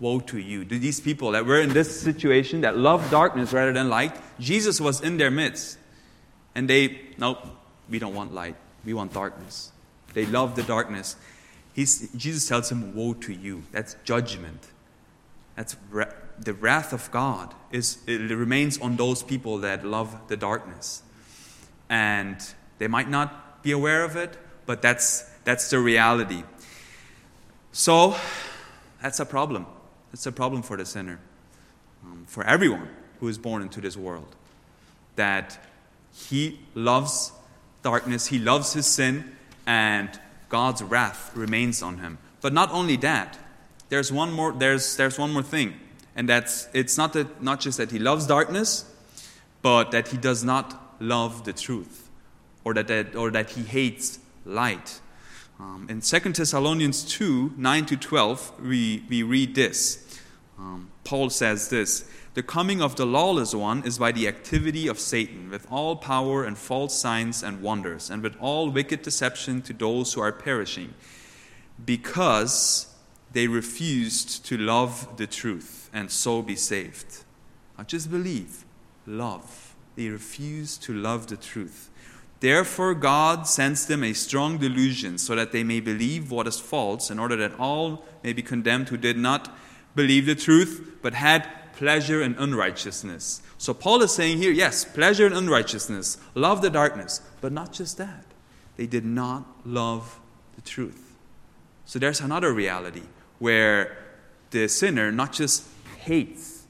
Woe 0.00 0.20
to 0.20 0.38
you. 0.38 0.64
To 0.64 0.78
these 0.78 1.00
people 1.00 1.32
that 1.32 1.46
were 1.46 1.60
in 1.60 1.70
this 1.70 2.00
situation 2.00 2.62
that 2.62 2.76
love 2.76 3.10
darkness 3.10 3.52
rather 3.52 3.72
than 3.72 3.88
light, 3.88 4.14
Jesus 4.38 4.80
was 4.80 5.00
in 5.00 5.16
their 5.16 5.30
midst. 5.30 5.78
And 6.54 6.68
they, 6.68 7.00
nope, 7.18 7.38
we 7.88 7.98
don't 7.98 8.14
want 8.14 8.34
light. 8.34 8.56
We 8.84 8.94
want 8.94 9.12
darkness. 9.12 9.72
They 10.12 10.26
love 10.26 10.56
the 10.56 10.62
darkness. 10.62 11.16
He's, 11.72 12.10
Jesus 12.12 12.46
tells 12.48 12.68
them, 12.68 12.94
Woe 12.94 13.14
to 13.14 13.32
you. 13.32 13.64
That's 13.72 13.96
judgment. 14.04 14.68
That's 15.56 15.76
ra- 15.90 16.12
the 16.38 16.54
wrath 16.54 16.92
of 16.92 17.10
God. 17.10 17.54
Is, 17.72 17.98
it 18.06 18.30
remains 18.30 18.78
on 18.78 18.96
those 18.96 19.22
people 19.22 19.58
that 19.58 19.84
love 19.84 20.16
the 20.28 20.36
darkness. 20.36 21.02
And 21.88 22.36
they 22.78 22.86
might 22.86 23.08
not 23.08 23.62
be 23.62 23.72
aware 23.72 24.04
of 24.04 24.16
it, 24.16 24.36
but 24.66 24.82
that's 24.82 25.30
that's 25.44 25.70
the 25.70 25.78
reality. 25.78 26.42
So, 27.72 28.16
that's 29.02 29.20
a 29.20 29.26
problem. 29.26 29.66
It's 30.14 30.26
a 30.26 30.32
problem 30.32 30.62
for 30.62 30.76
the 30.76 30.86
sinner, 30.86 31.18
um, 32.04 32.24
for 32.28 32.44
everyone 32.44 32.88
who 33.18 33.26
is 33.26 33.36
born 33.36 33.62
into 33.62 33.80
this 33.80 33.96
world. 33.96 34.36
That 35.16 35.58
he 36.14 36.60
loves 36.76 37.32
darkness, 37.82 38.26
he 38.26 38.38
loves 38.38 38.74
his 38.74 38.86
sin, 38.86 39.32
and 39.66 40.08
God's 40.48 40.84
wrath 40.84 41.32
remains 41.34 41.82
on 41.82 41.98
him. 41.98 42.18
But 42.40 42.52
not 42.52 42.70
only 42.70 42.94
that, 42.98 43.36
there's 43.88 44.12
one 44.12 44.30
more, 44.30 44.52
there's, 44.52 44.96
there's 44.96 45.18
one 45.18 45.32
more 45.32 45.42
thing. 45.42 45.74
And 46.14 46.28
that's 46.28 46.68
it's 46.72 46.96
not, 46.96 47.12
that, 47.14 47.42
not 47.42 47.58
just 47.58 47.78
that 47.78 47.90
he 47.90 47.98
loves 47.98 48.24
darkness, 48.24 48.88
but 49.62 49.90
that 49.90 50.06
he 50.06 50.16
does 50.16 50.44
not 50.44 50.94
love 51.00 51.44
the 51.44 51.52
truth, 51.52 52.08
or 52.62 52.72
that, 52.74 52.86
that, 52.86 53.16
or 53.16 53.32
that 53.32 53.50
he 53.50 53.62
hates 53.64 54.20
light. 54.44 55.00
Um, 55.58 55.86
in 55.88 56.00
2 56.00 56.18
Thessalonians 56.18 57.04
2 57.04 57.54
9 57.56 57.86
to 57.86 57.96
12, 57.96 58.52
we, 58.64 59.04
we 59.08 59.22
read 59.22 59.54
this. 59.54 60.03
Um, 60.58 60.90
Paul 61.04 61.30
says 61.30 61.68
this 61.68 62.08
The 62.34 62.42
coming 62.42 62.80
of 62.80 62.96
the 62.96 63.06
lawless 63.06 63.54
one 63.54 63.84
is 63.84 63.98
by 63.98 64.12
the 64.12 64.28
activity 64.28 64.88
of 64.88 64.98
Satan, 64.98 65.50
with 65.50 65.66
all 65.70 65.96
power 65.96 66.44
and 66.44 66.56
false 66.56 66.98
signs 66.98 67.42
and 67.42 67.62
wonders, 67.62 68.10
and 68.10 68.22
with 68.22 68.36
all 68.40 68.70
wicked 68.70 69.02
deception 69.02 69.62
to 69.62 69.72
those 69.72 70.14
who 70.14 70.20
are 70.20 70.32
perishing, 70.32 70.94
because 71.84 72.94
they 73.32 73.48
refused 73.48 74.44
to 74.46 74.56
love 74.56 75.16
the 75.16 75.26
truth 75.26 75.90
and 75.92 76.10
so 76.10 76.40
be 76.40 76.56
saved. 76.56 77.24
Not 77.76 77.88
just 77.88 78.10
believe, 78.10 78.64
love. 79.06 79.74
They 79.96 80.08
refuse 80.08 80.76
to 80.78 80.92
love 80.92 81.26
the 81.26 81.36
truth. 81.36 81.90
Therefore, 82.40 82.94
God 82.94 83.46
sends 83.46 83.86
them 83.86 84.04
a 84.04 84.12
strong 84.12 84.58
delusion 84.58 85.18
so 85.18 85.34
that 85.34 85.52
they 85.52 85.64
may 85.64 85.80
believe 85.80 86.30
what 86.30 86.46
is 86.46 86.60
false, 86.60 87.10
in 87.10 87.18
order 87.18 87.36
that 87.36 87.58
all 87.58 88.04
may 88.22 88.32
be 88.32 88.42
condemned 88.42 88.88
who 88.88 88.96
did 88.96 89.16
not 89.16 89.56
believe 89.94 90.26
the 90.26 90.34
truth, 90.34 90.98
but 91.02 91.14
had 91.14 91.48
pleasure 91.74 92.22
in 92.22 92.34
unrighteousness. 92.36 93.42
So, 93.58 93.74
Paul 93.74 94.02
is 94.02 94.12
saying 94.12 94.38
here 94.38 94.52
yes, 94.52 94.84
pleasure 94.84 95.26
in 95.26 95.32
unrighteousness, 95.32 96.18
love 96.34 96.62
the 96.62 96.70
darkness, 96.70 97.20
but 97.40 97.52
not 97.52 97.72
just 97.72 97.98
that. 97.98 98.24
They 98.76 98.86
did 98.86 99.04
not 99.04 99.46
love 99.64 100.20
the 100.56 100.62
truth. 100.62 101.14
So, 101.84 101.98
there's 101.98 102.20
another 102.20 102.52
reality 102.52 103.02
where 103.38 103.96
the 104.50 104.68
sinner 104.68 105.10
not 105.10 105.32
just 105.32 105.66
hates 106.00 106.66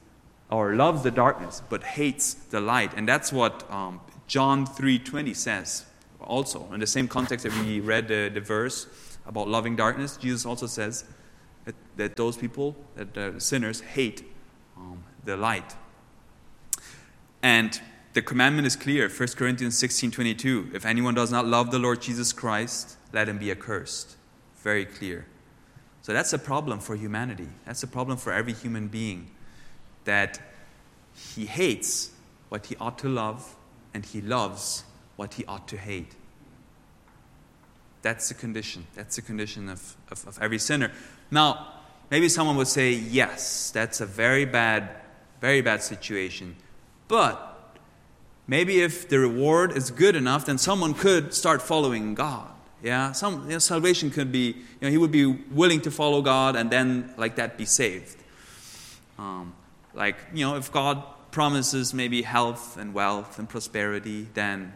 or 0.49 0.75
loves 0.75 1.03
the 1.03 1.11
darkness, 1.11 1.61
but 1.69 1.83
hates 1.83 2.33
the 2.33 2.59
light. 2.59 2.93
And 2.95 3.07
that's 3.07 3.31
what 3.31 3.69
um, 3.71 4.01
John 4.27 4.65
3:20 4.65 5.35
says 5.35 5.85
also 6.21 6.67
in 6.73 6.79
the 6.79 6.87
same 6.87 7.07
context 7.07 7.43
that 7.43 7.53
we 7.63 7.79
read 7.79 8.07
the, 8.07 8.29
the 8.33 8.41
verse 8.41 8.87
about 9.25 9.47
loving 9.47 9.75
darkness, 9.75 10.17
Jesus 10.17 10.45
also 10.45 10.67
says 10.67 11.05
that, 11.65 11.75
that 11.97 12.15
those 12.15 12.37
people, 12.37 12.75
that 12.95 13.13
the 13.13 13.39
sinners, 13.39 13.81
hate 13.81 14.23
um, 14.77 15.03
the 15.23 15.35
light. 15.35 15.75
And 17.43 17.79
the 18.13 18.21
commandment 18.21 18.65
is 18.65 18.75
clear 18.75 19.09
1 19.09 19.27
Corinthians 19.35 19.77
16 19.77 20.11
22. 20.11 20.71
If 20.73 20.85
anyone 20.85 21.13
does 21.13 21.31
not 21.31 21.45
love 21.45 21.71
the 21.71 21.79
Lord 21.79 22.01
Jesus 22.01 22.31
Christ, 22.31 22.97
let 23.11 23.27
him 23.27 23.37
be 23.37 23.51
accursed. 23.51 24.15
Very 24.57 24.85
clear. 24.85 25.25
So 26.01 26.13
that's 26.13 26.33
a 26.33 26.39
problem 26.39 26.79
for 26.79 26.95
humanity. 26.95 27.49
That's 27.65 27.83
a 27.83 27.87
problem 27.87 28.17
for 28.17 28.31
every 28.31 28.53
human 28.53 28.87
being 28.87 29.31
that 30.05 30.39
he 31.33 31.45
hates 31.45 32.11
what 32.49 32.67
he 32.67 32.75
ought 32.77 32.97
to 32.99 33.09
love 33.09 33.55
and 33.93 34.05
he 34.05 34.21
loves 34.21 34.83
what 35.15 35.33
he 35.33 35.45
ought 35.45 35.67
to 35.69 35.77
hate. 35.77 36.15
That's 38.01 38.29
the 38.29 38.35
condition. 38.35 38.85
That's 38.93 39.15
the 39.15 39.23
condition 39.23 39.67
of, 39.67 39.95
of, 40.11 40.27
of 40.27 40.37
every 40.41 40.59
sinner. 40.59 40.91
Now, 41.31 41.73
maybe 42.09 42.29
someone 42.29 42.55
would 42.57 42.67
say, 42.67 42.91
yes, 42.91 43.71
that's 43.71 44.01
a 44.01 44.05
very 44.05 44.45
bad, 44.45 44.89
very 45.41 45.61
bad 45.61 45.83
situation. 45.83 46.55
But 47.07 47.77
maybe 48.47 48.81
if 48.81 49.09
the 49.09 49.19
reward 49.19 49.75
is 49.75 49.91
good 49.91 50.15
enough, 50.15 50.45
then 50.45 50.57
someone 50.57 50.93
could 50.93 51.33
start 51.33 51.61
following 51.61 52.15
God. 52.15 52.51
Yeah, 52.83 53.13
some 53.13 53.45
you 53.45 53.53
know, 53.53 53.59
salvation 53.59 54.11
could 54.11 54.31
be, 54.31 54.47
you 54.47 54.81
know, 54.81 54.89
he 54.89 54.97
would 54.97 55.11
be 55.11 55.25
willing 55.25 55.81
to 55.81 55.91
follow 55.91 56.21
God 56.21 56.55
and 56.55 56.69
then 56.69 57.13
like 57.17 57.37
that 57.37 57.57
be 57.57 57.65
saved. 57.65 58.17
Um, 59.17 59.55
like, 59.93 60.17
you 60.33 60.45
know, 60.45 60.55
if 60.55 60.71
God 60.71 61.03
promises 61.31 61.93
maybe 61.93 62.21
health 62.21 62.77
and 62.77 62.93
wealth 62.93 63.39
and 63.39 63.49
prosperity, 63.49 64.27
then 64.33 64.73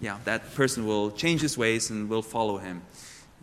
yeah, 0.00 0.18
that 0.24 0.54
person 0.54 0.86
will 0.86 1.10
change 1.10 1.42
his 1.42 1.58
ways 1.58 1.90
and 1.90 2.08
will 2.08 2.22
follow 2.22 2.56
him. 2.58 2.82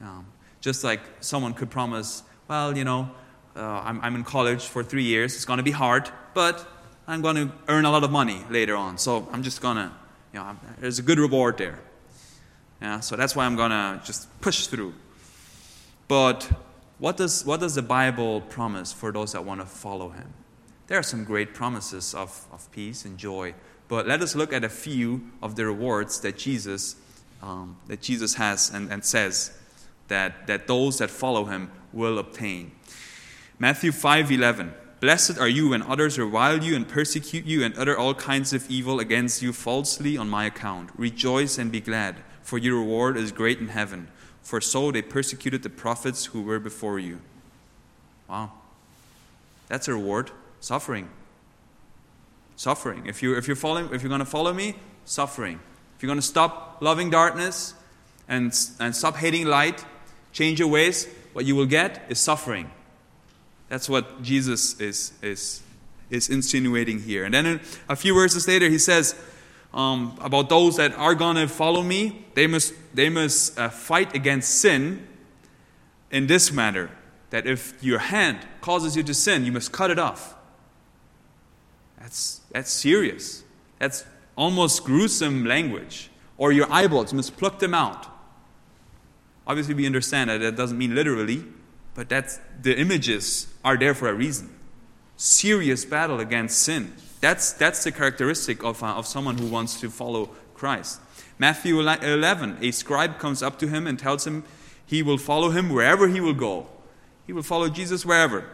Um, 0.01 0.25
just 0.61 0.83
like 0.83 1.01
someone 1.19 1.53
could 1.53 1.69
promise, 1.69 2.23
well, 2.47 2.77
you 2.77 2.83
know, 2.83 3.09
uh, 3.55 3.61
I'm, 3.61 3.99
I'm 4.01 4.15
in 4.15 4.23
college 4.23 4.65
for 4.65 4.83
three 4.83 5.03
years, 5.03 5.35
it's 5.35 5.45
going 5.45 5.57
to 5.57 5.63
be 5.63 5.71
hard, 5.71 6.09
but 6.33 6.65
I'm 7.07 7.21
going 7.21 7.35
to 7.35 7.51
earn 7.67 7.85
a 7.85 7.91
lot 7.91 8.03
of 8.03 8.11
money 8.11 8.43
later 8.49 8.75
on. 8.75 8.97
So 8.97 9.27
I'm 9.31 9.43
just 9.43 9.61
going 9.61 9.77
to, 9.77 9.91
you 10.33 10.39
know, 10.39 10.57
there's 10.79 10.99
a 10.99 11.01
good 11.01 11.19
reward 11.19 11.57
there. 11.57 11.79
Yeah, 12.81 12.99
so 12.99 13.15
that's 13.15 13.35
why 13.35 13.45
I'm 13.45 13.55
going 13.55 13.71
to 13.71 14.01
just 14.05 14.29
push 14.41 14.67
through. 14.67 14.93
But 16.07 16.49
what 16.99 17.17
does, 17.17 17.45
what 17.45 17.59
does 17.59 17.75
the 17.75 17.81
Bible 17.81 18.41
promise 18.41 18.93
for 18.93 19.11
those 19.11 19.33
that 19.33 19.43
want 19.43 19.61
to 19.61 19.65
follow 19.65 20.09
Him? 20.09 20.33
There 20.87 20.97
are 20.97 21.03
some 21.03 21.23
great 21.23 21.53
promises 21.53 22.13
of, 22.13 22.45
of 22.51 22.71
peace 22.71 23.03
and 23.03 23.17
joy, 23.17 23.55
but 23.87 24.07
let 24.07 24.21
us 24.21 24.35
look 24.35 24.53
at 24.53 24.63
a 24.63 24.69
few 24.69 25.21
of 25.41 25.55
the 25.55 25.65
rewards 25.65 26.19
that 26.21 26.37
Jesus, 26.37 26.95
um, 27.41 27.77
that 27.87 28.01
Jesus 28.01 28.35
has 28.35 28.69
and, 28.69 28.91
and 28.91 29.03
says 29.03 29.57
that, 30.07 30.47
that 30.47 30.67
those 30.67 30.99
that 30.99 31.09
follow 31.09 31.45
Him 31.45 31.71
will 31.93 32.17
obtain. 32.17 32.71
Matthew 33.59 33.91
5:11 33.91 34.73
Blessed 34.99 35.37
are 35.37 35.47
you 35.47 35.69
when 35.69 35.83
others 35.83 36.17
revile 36.17 36.63
you 36.63 36.75
and 36.75 36.87
persecute 36.87 37.45
you 37.45 37.63
and 37.63 37.77
utter 37.77 37.95
all 37.95 38.15
kinds 38.15 38.51
of 38.51 38.67
evil 38.69 38.99
against 38.99 39.43
you 39.43 39.53
falsely 39.53 40.17
on 40.17 40.27
my 40.27 40.45
account. 40.45 40.89
Rejoice 40.97 41.59
and 41.59 41.71
be 41.71 41.79
glad, 41.79 42.15
for 42.41 42.57
your 42.57 42.79
reward 42.79 43.15
is 43.15 43.31
great 43.31 43.59
in 43.59 43.67
heaven. 43.67 44.07
For 44.41 44.59
so 44.59 44.91
they 44.91 45.03
persecuted 45.03 45.61
the 45.61 45.69
prophets 45.69 46.25
who 46.25 46.41
were 46.41 46.59
before 46.59 46.97
you. 46.97 47.19
Wow. 48.27 48.53
That's 49.67 49.87
a 49.87 49.93
reward. 49.93 50.31
Suffering. 50.61 51.09
Suffering. 52.55 53.05
If 53.05 53.21
you're, 53.21 53.37
if 53.37 53.45
you're, 53.45 53.55
following, 53.55 53.93
if 53.93 54.01
you're 54.01 54.09
going 54.09 54.19
to 54.19 54.25
follow 54.25 54.53
me, 54.53 54.75
suffering. 55.05 55.59
If 55.95 56.01
you're 56.01 56.07
going 56.07 56.19
to 56.19 56.25
stop 56.25 56.77
loving 56.81 57.11
darkness 57.11 57.75
and, 58.27 58.45
and 58.79 58.95
stop 58.95 59.17
hating 59.17 59.45
light, 59.45 59.85
change 60.31 60.59
your 60.59 60.69
ways, 60.69 61.07
what 61.37 61.45
you 61.45 61.55
will 61.55 61.67
get 61.67 62.03
is 62.09 62.19
suffering. 62.19 62.67
That's 63.69 63.87
what 63.87 64.23
Jesus 64.23 64.81
is, 64.81 65.13
is, 65.21 65.61
is 66.09 66.29
insinuating 66.29 66.99
here. 66.99 67.25
And 67.25 67.31
then 67.31 67.61
a 67.87 67.95
few 67.95 68.15
verses 68.15 68.47
later, 68.47 68.67
he 68.69 68.79
says 68.79 69.13
um, 69.71 70.17
about 70.19 70.49
those 70.49 70.77
that 70.77 70.95
are 70.95 71.13
going 71.13 71.35
to 71.35 71.47
follow 71.47 71.83
me, 71.83 72.25
they 72.33 72.47
must, 72.47 72.73
they 72.91 73.09
must 73.09 73.55
uh, 73.59 73.69
fight 73.69 74.15
against 74.15 74.49
sin 74.49 75.07
in 76.09 76.25
this 76.25 76.51
matter 76.51 76.89
that 77.29 77.45
if 77.45 77.83
your 77.83 77.99
hand 77.99 78.39
causes 78.59 78.97
you 78.97 79.03
to 79.03 79.13
sin, 79.13 79.45
you 79.45 79.51
must 79.51 79.71
cut 79.71 79.91
it 79.91 79.99
off. 79.99 80.33
That's, 81.99 82.41
that's 82.49 82.71
serious. 82.71 83.43
That's 83.77 84.05
almost 84.35 84.85
gruesome 84.85 85.45
language. 85.45 86.09
Or 86.35 86.51
your 86.51 86.65
eyeballs, 86.71 87.11
you 87.11 87.17
must 87.17 87.37
pluck 87.37 87.59
them 87.59 87.75
out. 87.75 88.16
Obviously, 89.47 89.73
we 89.73 89.85
understand 89.85 90.29
that 90.29 90.39
that 90.39 90.55
doesn't 90.55 90.77
mean 90.77 90.93
literally, 90.93 91.43
but 91.95 92.09
that's, 92.09 92.39
the 92.61 92.77
images 92.77 93.47
are 93.63 93.77
there 93.77 93.95
for 93.95 94.09
a 94.09 94.13
reason. 94.13 94.53
Serious 95.15 95.85
battle 95.85 96.19
against 96.19 96.61
sin. 96.61 96.93
That's, 97.21 97.53
that's 97.53 97.83
the 97.83 97.91
characteristic 97.91 98.63
of, 98.63 98.83
uh, 98.83 98.87
of 98.87 99.07
someone 99.07 99.37
who 99.37 99.47
wants 99.47 99.79
to 99.79 99.89
follow 99.89 100.29
Christ. 100.53 100.99
Matthew 101.39 101.79
11, 101.79 102.57
a 102.61 102.71
scribe 102.71 103.17
comes 103.19 103.41
up 103.41 103.57
to 103.59 103.67
him 103.67 103.87
and 103.87 103.97
tells 103.97 104.27
him 104.27 104.43
he 104.85 105.01
will 105.01 105.17
follow 105.17 105.49
him 105.49 105.69
wherever 105.69 106.07
he 106.07 106.19
will 106.19 106.33
go. 106.33 106.67
He 107.25 107.33
will 107.33 107.43
follow 107.43 107.69
Jesus 107.69 108.05
wherever. 108.05 108.45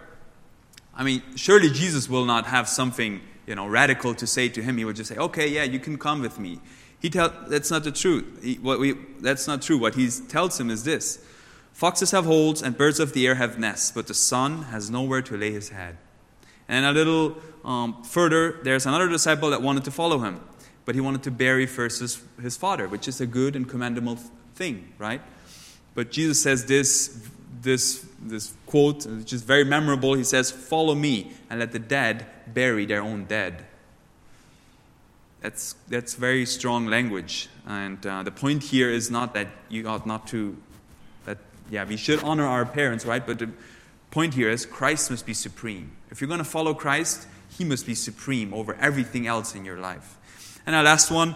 I 0.96 1.04
mean, 1.04 1.24
surely 1.36 1.70
Jesus 1.70 2.08
will 2.08 2.26
not 2.26 2.46
have 2.46 2.70
something 2.70 3.22
you 3.48 3.56
know, 3.56 3.68
radical 3.68 4.14
to 4.16 4.28
say 4.28 4.48
to 4.50 4.62
him. 4.62 4.78
He 4.78 4.86
would 4.86 4.96
just 4.96 5.10
say, 5.10 5.18
okay, 5.18 5.48
yeah, 5.48 5.64
you 5.64 5.80
can 5.80 5.98
come 5.98 6.22
with 6.22 6.40
me. 6.40 6.60
He 7.04 7.10
tell, 7.10 7.34
that's 7.50 7.70
not 7.70 7.84
the 7.84 7.92
truth. 7.92 8.42
He, 8.42 8.56
what 8.56 8.80
we, 8.80 8.94
that's 9.20 9.46
not 9.46 9.62
true. 9.62 9.78
What 9.78 9.96
he 9.96 10.10
tells 10.10 10.58
him 10.58 10.70
is 10.70 10.86
this 10.86 11.24
Foxes 11.74 12.12
have 12.12 12.24
holes 12.24 12.63
and 12.63 12.78
birds 12.78 12.98
of 13.00 13.12
the 13.12 13.28
air 13.28 13.36
have 13.36 13.60
nests, 13.60 13.92
but 13.92 14.08
the 14.08 14.13
Son 14.13 14.63
has 14.63 14.89
nowhere 14.89 15.22
to 15.24 15.36
lay 15.36 15.52
his 15.52 15.70
head. 15.70 15.98
And 16.70 16.86
a 16.86 16.94
little 16.94 17.38
um, 17.66 18.02
further, 18.04 18.60
there's 18.63 18.86
another 18.86 19.10
disciple 19.10 19.50
that 19.50 19.62
wanted 19.62 19.84
to 19.84 19.92
follow 19.92 20.20
him, 20.20 20.39
but 20.86 20.96
he 20.96 21.02
wanted 21.02 21.24
to 21.24 21.32
bury 21.32 21.66
first 21.66 22.00
his, 22.00 22.24
his 22.42 22.56
father, 22.56 22.88
which 22.88 23.10
is 23.10 23.20
a 23.20 23.28
good 23.28 23.58
and 23.58 23.68
commendable 23.68 24.18
thing, 24.56 24.94
right? 24.98 25.22
But 25.96 26.10
Jesus 26.10 26.42
says 26.42 26.66
this, 26.66 27.28
this, 27.62 28.06
this 28.22 28.54
quote, 28.66 29.06
which 29.06 29.34
is 29.34 29.42
very 29.42 29.66
memorable. 29.66 30.13
He 30.13 30.24
says, 30.24 30.52
Follow 30.52 30.96
me 30.96 31.34
and 31.50 31.60
let 31.60 31.74
the 31.74 31.80
dead 31.80 32.26
bury 32.48 32.86
their 32.86 33.02
own 33.02 33.26
dead. 33.26 33.66
That's, 35.44 35.76
that's 35.90 36.14
very 36.14 36.46
strong 36.46 36.88
language. 36.88 37.50
And 37.68 38.04
uh, 38.06 38.24
the 38.24 38.32
point 38.32 38.64
here 38.64 38.90
is 38.90 39.12
not 39.12 39.34
that 39.34 39.50
you 39.68 39.86
ought 39.86 40.08
not 40.08 40.26
to 40.28 40.56
that, 41.26 41.38
yeah, 41.70 41.84
we 41.84 41.98
should 41.98 42.24
honor 42.24 42.46
our 42.46 42.66
parents, 42.66 43.06
right? 43.06 43.28
But 43.28 43.40
the 43.40 43.50
point 44.10 44.36
here 44.36 44.50
is 44.50 44.66
Christ 44.66 45.12
must 45.12 45.26
be 45.26 45.34
supreme. 45.34 45.92
If 46.10 46.22
you're 46.22 46.30
going 46.30 46.38
to 46.38 46.46
follow 46.46 46.74
Christ, 46.74 47.28
he 47.58 47.66
must 47.66 47.86
be 47.86 47.94
supreme 47.94 48.54
over 48.54 48.76
everything 48.76 49.28
else 49.28 49.54
in 49.54 49.66
your 49.66 49.78
life. 49.78 50.18
And 50.66 50.78
our 50.78 50.84
last 50.84 51.12
one, 51.12 51.36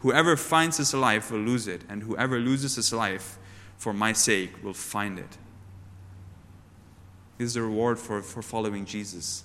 Whoever 0.00 0.36
finds 0.36 0.78
his 0.78 0.94
life 0.94 1.30
will 1.30 1.40
lose 1.40 1.68
it, 1.68 1.82
and 1.88 2.02
whoever 2.02 2.38
loses 2.38 2.76
his 2.76 2.92
life 2.92 3.38
for 3.76 3.92
my 3.92 4.12
sake 4.12 4.62
will 4.62 4.74
find 4.74 5.18
it. 5.18 5.38
This 7.38 7.48
is 7.48 7.54
the 7.54 7.62
reward 7.62 7.98
for, 7.98 8.22
for 8.22 8.42
following 8.42 8.84
Jesus. 8.84 9.44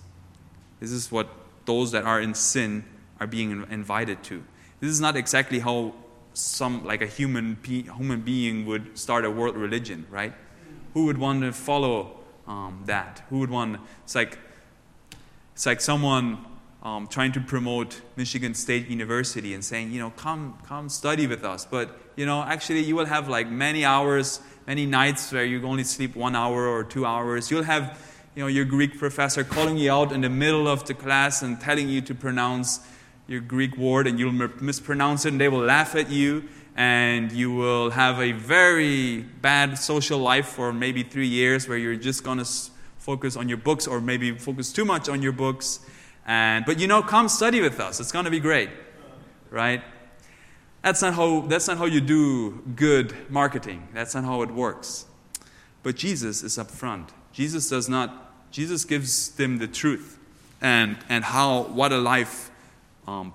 This 0.80 0.92
is 0.92 1.12
what 1.12 1.30
those 1.66 1.92
that 1.92 2.04
are 2.04 2.22
in 2.22 2.34
sin 2.34 2.84
are 3.20 3.28
being 3.28 3.66
invited 3.70 4.24
to. 4.24 4.44
This 4.80 4.92
is 4.92 5.00
not 5.00 5.16
exactly 5.16 5.60
how 5.60 5.94
some 6.34 6.86
like 6.86 7.02
a 7.02 7.08
human 7.08 7.58
human 7.64 8.22
being 8.22 8.66
would 8.66 8.98
start 8.98 9.24
a 9.24 9.32
world 9.32 9.56
religion, 9.56 10.06
right? 10.10 10.34
Who 10.94 11.06
would 11.06 11.18
want 11.18 11.42
to 11.44 11.54
follow 11.54 12.20
um, 12.48 12.84
that? 12.86 13.24
Who 13.30 13.40
would 13.40 13.50
want? 13.50 13.80
It's 14.04 14.16
like 14.16 14.38
it's 15.54 15.66
like 15.66 15.80
someone 15.80 16.46
um, 16.86 17.08
trying 17.08 17.32
to 17.32 17.42
promote 17.42 18.00
Michigan 18.16 18.54
State 18.54 18.88
University 18.88 19.56
and 19.56 19.66
saying, 19.66 19.92
you 19.92 20.00
know, 20.00 20.12
come, 20.12 20.56
come 20.68 20.88
study 20.88 21.26
with 21.26 21.44
us. 21.44 21.66
But, 21.66 21.90
you 22.16 22.28
know, 22.28 22.44
actually 22.44 22.82
you 22.82 22.96
will 22.96 23.08
have 23.08 23.28
like 23.28 23.50
many 23.50 23.84
hours, 23.84 24.40
many 24.68 24.86
nights 24.86 25.32
where 25.34 25.44
you 25.44 25.66
only 25.66 25.84
sleep 25.84 26.16
one 26.16 26.36
hour 26.36 26.68
or 26.68 26.84
two 26.84 27.04
hours. 27.04 27.50
You'll 27.50 27.64
have, 27.64 28.00
you 28.36 28.44
know, 28.44 28.48
your 28.48 28.66
Greek 28.66 29.00
professor 29.00 29.44
calling 29.44 29.78
you 29.78 29.92
out 29.92 30.12
in 30.12 30.22
the 30.22 30.30
middle 30.30 30.68
of 30.68 30.86
the 30.86 30.94
class 30.94 31.42
and 31.42 31.60
telling 31.60 31.90
you 31.90 32.02
to 32.02 32.14
pronounce 32.14 32.82
your 33.28 33.42
Greek 33.42 33.76
word 33.78 34.06
and 34.06 34.20
you'll 34.20 34.50
mispronounce 34.62 35.26
it 35.26 35.30
and 35.30 35.42
they 35.42 35.50
will 35.50 35.66
laugh 35.66 35.96
at 35.96 36.12
you 36.12 36.44
and 36.76 37.32
you 37.32 37.52
will 37.52 37.90
have 37.90 38.20
a 38.20 38.32
very 38.32 39.22
bad 39.42 39.80
social 39.80 40.20
life 40.20 40.50
for 40.50 40.72
maybe 40.72 41.02
three 41.02 41.28
years 41.28 41.68
where 41.68 41.80
you're 41.80 41.96
just 41.96 42.24
going 42.24 42.38
to 42.38 42.48
focus 43.00 43.36
on 43.36 43.50
your 43.50 43.58
books 43.58 43.88
or 43.88 44.00
maybe 44.00 44.38
focus 44.38 44.72
too 44.72 44.86
much 44.86 45.10
on 45.10 45.24
your 45.24 45.32
books 45.32 45.80
and, 46.26 46.66
but 46.66 46.80
you 46.80 46.88
know, 46.88 47.02
come 47.02 47.30
study 47.30 47.62
with 47.62 47.80
us. 47.80 48.00
It's 48.00 48.12
going 48.12 48.26
to 48.26 48.32
be 48.32 48.40
great, 48.40 48.70
right? 49.52 49.84
That's 50.82 51.02
not, 51.02 51.16
how, 51.16 51.42
that's 51.42 51.68
not 51.68 51.78
how 51.78 51.86
you 51.86 52.02
do 52.02 52.62
good 52.76 53.14
marketing. 53.30 53.88
That's 53.94 54.14
not 54.16 54.24
how 54.24 54.42
it 54.44 54.52
works. 54.52 55.06
But 55.84 55.96
Jesus 55.96 56.44
is 56.44 56.58
up 56.58 56.70
front. 56.70 57.10
Jesus 57.32 57.70
does 57.70 57.90
not, 57.90 58.52
Jesus 58.52 58.86
gives 58.86 59.30
them 59.30 59.58
the 59.58 59.68
truth 59.68 60.20
and, 60.62 60.98
and 61.10 61.24
how, 61.24 61.64
what 61.64 61.92
a 61.92 61.98
life, 61.98 62.52
um, 63.08 63.34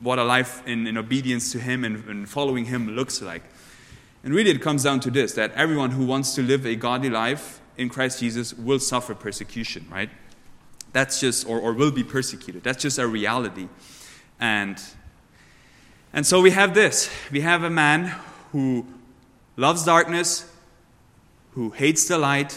what 0.00 0.18
a 0.18 0.24
life 0.24 0.66
in, 0.66 0.86
in 0.86 0.98
obedience 0.98 1.52
to 1.52 1.58
Him 1.58 1.84
and, 1.84 2.04
and 2.08 2.28
following 2.28 2.66
Him 2.66 2.90
looks 2.90 3.22
like. 3.22 3.42
And 4.22 4.34
really, 4.34 4.50
it 4.50 4.62
comes 4.62 4.84
down 4.84 5.00
to 5.00 5.10
this 5.10 5.32
that 5.34 5.52
everyone 5.52 5.90
who 5.90 6.06
wants 6.06 6.34
to 6.34 6.42
live 6.42 6.66
a 6.66 6.74
godly 6.74 7.10
life 7.10 7.60
in 7.76 7.88
Christ 7.88 8.20
Jesus 8.20 8.54
will 8.54 8.78
suffer 8.78 9.14
persecution, 9.14 9.86
right? 9.90 10.10
That's 10.94 11.18
just, 11.18 11.46
or, 11.48 11.58
or 11.58 11.72
will 11.72 11.90
be 11.90 12.04
persecuted. 12.04 12.62
That's 12.62 12.80
just 12.80 13.00
a 13.00 13.06
reality. 13.06 13.68
And, 14.38 14.80
and 16.12 16.24
so 16.24 16.40
we 16.40 16.52
have 16.52 16.72
this 16.72 17.10
we 17.32 17.40
have 17.40 17.64
a 17.64 17.70
man 17.70 18.14
who 18.52 18.86
loves 19.56 19.84
darkness, 19.84 20.48
who 21.54 21.70
hates 21.70 22.06
the 22.06 22.16
light, 22.16 22.56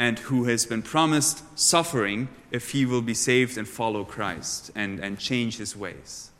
and 0.00 0.18
who 0.18 0.44
has 0.44 0.66
been 0.66 0.82
promised 0.82 1.44
suffering 1.56 2.28
if 2.50 2.72
he 2.72 2.84
will 2.84 3.02
be 3.02 3.14
saved 3.14 3.56
and 3.56 3.68
follow 3.68 4.02
Christ 4.04 4.72
and, 4.74 4.98
and 4.98 5.16
change 5.16 5.58
his 5.58 5.76
ways. 5.76 6.30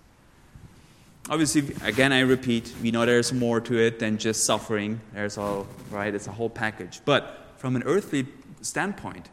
Obviously, 1.28 1.72
again, 1.84 2.12
I 2.12 2.20
repeat, 2.20 2.74
we 2.82 2.90
know 2.90 3.06
there's 3.06 3.32
more 3.32 3.60
to 3.60 3.78
it 3.78 4.00
than 4.00 4.18
just 4.18 4.42
suffering. 4.42 5.00
There's 5.12 5.38
all, 5.38 5.68
right? 5.92 6.12
It's 6.12 6.26
a 6.26 6.32
whole 6.32 6.50
package. 6.50 7.00
But 7.04 7.52
from 7.58 7.76
an 7.76 7.84
earthly 7.84 8.26
standpoint, 8.62 9.28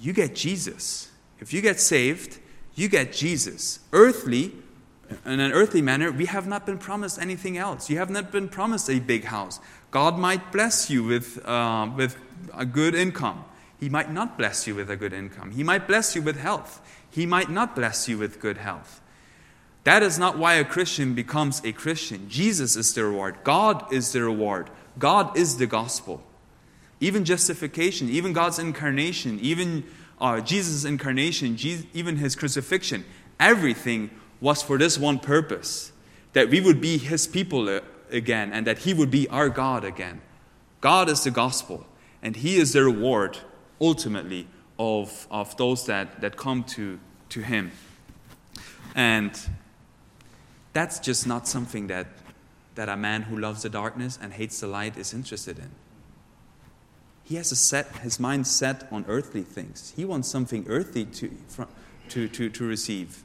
you 0.00 0.12
get 0.12 0.34
Jesus. 0.34 1.10
If 1.38 1.52
you 1.52 1.60
get 1.60 1.80
saved, 1.80 2.38
you 2.74 2.88
get 2.88 3.12
Jesus. 3.12 3.80
Earthly, 3.92 4.52
in 5.26 5.40
an 5.40 5.52
earthly 5.52 5.82
manner, 5.82 6.10
we 6.10 6.26
have 6.26 6.46
not 6.46 6.66
been 6.66 6.78
promised 6.78 7.20
anything 7.20 7.58
else. 7.58 7.90
You 7.90 7.98
have 7.98 8.10
not 8.10 8.30
been 8.32 8.48
promised 8.48 8.88
a 8.88 9.00
big 9.00 9.24
house. 9.24 9.60
God 9.90 10.18
might 10.18 10.52
bless 10.52 10.88
you 10.88 11.02
with, 11.04 11.44
uh, 11.46 11.90
with 11.96 12.16
a 12.54 12.64
good 12.64 12.94
income. 12.94 13.44
He 13.78 13.88
might 13.88 14.12
not 14.12 14.38
bless 14.38 14.66
you 14.66 14.74
with 14.74 14.90
a 14.90 14.96
good 14.96 15.12
income. 15.12 15.50
He 15.50 15.64
might 15.64 15.86
bless 15.86 16.14
you 16.14 16.22
with 16.22 16.36
health. 16.38 16.80
He 17.10 17.26
might 17.26 17.50
not 17.50 17.74
bless 17.74 18.08
you 18.08 18.18
with 18.18 18.40
good 18.40 18.58
health. 18.58 19.00
That 19.84 20.02
is 20.02 20.18
not 20.18 20.38
why 20.38 20.54
a 20.54 20.64
Christian 20.64 21.14
becomes 21.14 21.62
a 21.64 21.72
Christian. 21.72 22.28
Jesus 22.28 22.76
is 22.76 22.92
the 22.94 23.04
reward. 23.04 23.38
God 23.42 23.92
is 23.92 24.12
the 24.12 24.22
reward. 24.22 24.70
God 24.98 25.36
is 25.36 25.56
the 25.56 25.66
gospel. 25.66 26.22
Even 27.00 27.24
justification, 27.24 28.08
even 28.10 28.32
God's 28.32 28.58
incarnation, 28.58 29.38
even 29.40 29.84
uh, 30.20 30.40
Jesus' 30.40 30.84
incarnation, 30.84 31.56
Jesus, 31.56 31.86
even 31.94 32.16
his 32.16 32.36
crucifixion, 32.36 33.04
everything 33.38 34.10
was 34.40 34.62
for 34.62 34.78
this 34.78 34.98
one 34.98 35.18
purpose 35.18 35.92
that 36.32 36.50
we 36.50 36.60
would 36.60 36.80
be 36.80 36.98
his 36.98 37.26
people 37.26 37.68
uh, 37.68 37.80
again 38.10 38.52
and 38.52 38.66
that 38.66 38.78
he 38.78 38.94
would 38.94 39.10
be 39.10 39.28
our 39.28 39.48
God 39.48 39.84
again. 39.84 40.20
God 40.80 41.08
is 41.08 41.24
the 41.24 41.30
gospel, 41.30 41.86
and 42.22 42.36
he 42.36 42.56
is 42.56 42.72
the 42.72 42.84
reward 42.84 43.38
ultimately 43.80 44.46
of, 44.78 45.26
of 45.30 45.56
those 45.56 45.86
that, 45.86 46.20
that 46.20 46.36
come 46.36 46.64
to, 46.64 46.98
to 47.30 47.40
him. 47.40 47.70
And 48.94 49.38
that's 50.72 50.98
just 50.98 51.26
not 51.26 51.46
something 51.46 51.86
that, 51.88 52.06
that 52.74 52.88
a 52.88 52.96
man 52.96 53.22
who 53.22 53.36
loves 53.36 53.62
the 53.62 53.68
darkness 53.68 54.18
and 54.20 54.32
hates 54.32 54.60
the 54.60 54.66
light 54.66 54.96
is 54.96 55.12
interested 55.12 55.58
in. 55.58 55.70
He 57.30 57.36
has 57.36 57.52
a 57.52 57.56
set, 57.56 57.86
his 57.98 58.18
mind 58.18 58.44
set 58.48 58.88
on 58.90 59.04
earthly 59.06 59.42
things. 59.44 59.92
He 59.94 60.04
wants 60.04 60.26
something 60.26 60.66
earthly 60.68 61.04
to, 61.04 61.30
to, 62.08 62.26
to, 62.26 62.50
to 62.50 62.64
receive. 62.64 63.22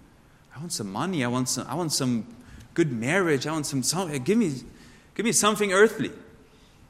I 0.55 0.59
want 0.59 0.73
some 0.73 0.91
money. 0.91 1.25
I 1.25 1.27
want 1.27 1.49
some, 1.49 1.65
I 1.67 1.73
want 1.73 1.91
some 1.91 2.27
good 2.75 2.91
marriage. 2.91 3.47
I 3.47 3.51
want 3.51 3.65
some, 3.65 3.81
some 3.81 4.15
give, 4.19 4.37
me, 4.37 4.61
give 5.15 5.25
me 5.25 5.31
something 5.31 5.73
earthly. 5.73 6.11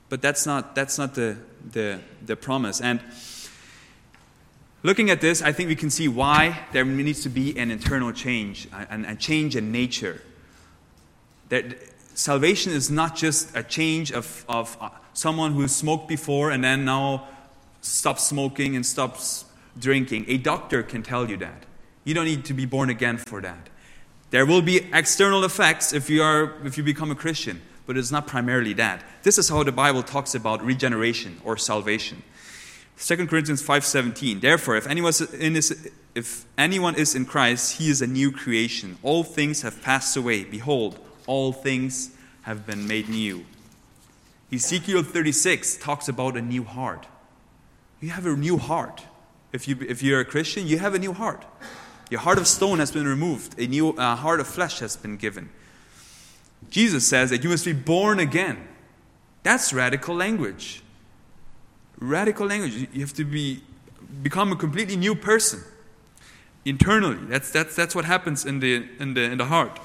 But 0.09 0.21
that's 0.21 0.45
not, 0.45 0.75
that's 0.75 0.97
not 0.97 1.15
the, 1.15 1.37
the, 1.71 2.01
the 2.25 2.35
promise. 2.35 2.81
And 2.81 2.99
looking 4.83 5.09
at 5.09 5.21
this, 5.21 5.41
I 5.41 5.53
think 5.53 5.69
we 5.69 5.77
can 5.77 5.89
see 5.89 6.09
why 6.09 6.65
there 6.73 6.83
needs 6.83 7.23
to 7.23 7.29
be 7.29 7.57
an 7.57 7.71
internal 7.71 8.11
change, 8.11 8.67
a, 8.73 9.11
a 9.11 9.15
change 9.15 9.55
in 9.55 9.71
nature. 9.71 10.21
That 11.47 11.77
salvation 12.13 12.73
is 12.73 12.91
not 12.91 13.15
just 13.15 13.55
a 13.55 13.63
change 13.63 14.11
of, 14.11 14.43
of 14.49 14.75
uh, 14.81 14.89
someone 15.15 15.53
who 15.53 15.67
smoked 15.67 16.07
before 16.07 16.51
and 16.51 16.63
then 16.63 16.85
now 16.85 17.27
stops 17.81 18.23
smoking 18.23 18.75
and 18.75 18.85
stops 18.85 19.45
drinking. 19.79 20.25
A 20.27 20.37
doctor 20.37 20.83
can 20.83 21.01
tell 21.01 21.29
you 21.29 21.37
that. 21.37 21.63
You 22.03 22.13
don't 22.13 22.25
need 22.25 22.45
to 22.45 22.53
be 22.53 22.65
born 22.65 22.89
again 22.89 23.17
for 23.17 23.41
that. 23.41 23.69
There 24.29 24.45
will 24.45 24.61
be 24.61 24.89
external 24.93 25.43
effects 25.43 25.93
if 25.93 26.09
you, 26.09 26.21
are, 26.21 26.53
if 26.65 26.77
you 26.77 26.83
become 26.83 27.09
a 27.09 27.15
Christian, 27.15 27.61
but 27.87 27.97
it's 27.97 28.11
not 28.11 28.27
primarily 28.27 28.73
that. 28.73 29.03
This 29.23 29.37
is 29.37 29.49
how 29.49 29.63
the 29.63 29.71
Bible 29.71 30.03
talks 30.03 30.35
about 30.35 30.63
regeneration 30.63 31.39
or 31.43 31.57
salvation. 31.57 32.21
2 32.97 33.27
Corinthians 33.27 33.61
5:17 33.61 34.39
Therefore 34.39 34.77
if 34.77 34.87
anyone 34.87 35.09
is 35.09 35.91
if 36.15 36.45
anyone 36.57 36.95
is 36.95 37.13
in 37.13 37.25
Christ 37.25 37.77
he 37.77 37.89
is 37.89 38.01
a 38.01 38.07
new 38.07 38.31
creation 38.31 38.97
all 39.03 39.21
things 39.21 39.63
have 39.63 39.81
passed 39.81 40.15
away 40.15 40.45
behold 40.45 40.97
all 41.27 41.51
things 41.51 42.11
have 42.43 42.65
been 42.65 42.87
made 42.87 43.09
new 43.09 43.45
Ezekiel 44.51 45.03
36 45.03 45.77
talks 45.77 46.07
about 46.07 46.37
a 46.37 46.41
new 46.41 46.63
heart. 46.63 47.07
You 47.99 48.09
have 48.09 48.25
a 48.25 48.35
new 48.35 48.57
heart. 48.57 49.03
If, 49.51 49.67
you, 49.67 49.77
if 49.87 50.03
you're 50.03 50.19
a 50.19 50.25
Christian, 50.25 50.67
you 50.67 50.79
have 50.79 50.93
a 50.93 50.99
new 50.99 51.13
heart. 51.13 51.45
Your 52.09 52.19
heart 52.19 52.37
of 52.37 52.47
stone 52.47 52.79
has 52.79 52.91
been 52.91 53.07
removed, 53.07 53.59
a 53.59 53.67
new 53.67 53.91
uh, 53.91 54.15
heart 54.15 54.39
of 54.39 54.47
flesh 54.47 54.79
has 54.79 54.95
been 54.95 55.17
given. 55.17 55.49
Jesus 56.69 57.07
says 57.07 57.29
that 57.31 57.43
you 57.43 57.49
must 57.49 57.65
be 57.65 57.73
born 57.73 58.19
again. 58.19 58.67
That's 59.43 59.73
radical 59.73 60.15
language. 60.15 60.81
Radical 61.99 62.47
language. 62.47 62.87
You 62.93 63.01
have 63.01 63.13
to 63.13 63.23
be, 63.23 63.63
become 64.21 64.51
a 64.51 64.55
completely 64.55 64.95
new 64.95 65.15
person 65.15 65.61
internally. 66.63 67.17
That's, 67.27 67.51
that's, 67.51 67.75
that's 67.75 67.95
what 67.95 68.05
happens 68.05 68.45
in 68.45 68.59
the, 68.59 68.87
in, 68.99 69.13
the, 69.13 69.21
in 69.21 69.37
the 69.37 69.45
heart. 69.45 69.79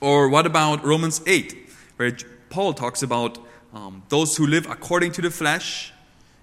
Or 0.00 0.28
what 0.28 0.46
about 0.46 0.84
Romans 0.84 1.22
8, 1.26 1.56
where 1.96 2.16
Paul 2.50 2.74
talks 2.74 3.02
about 3.02 3.38
um, 3.72 4.02
those 4.08 4.36
who 4.36 4.46
live 4.46 4.68
according 4.68 5.12
to 5.12 5.22
the 5.22 5.30
flesh 5.30 5.92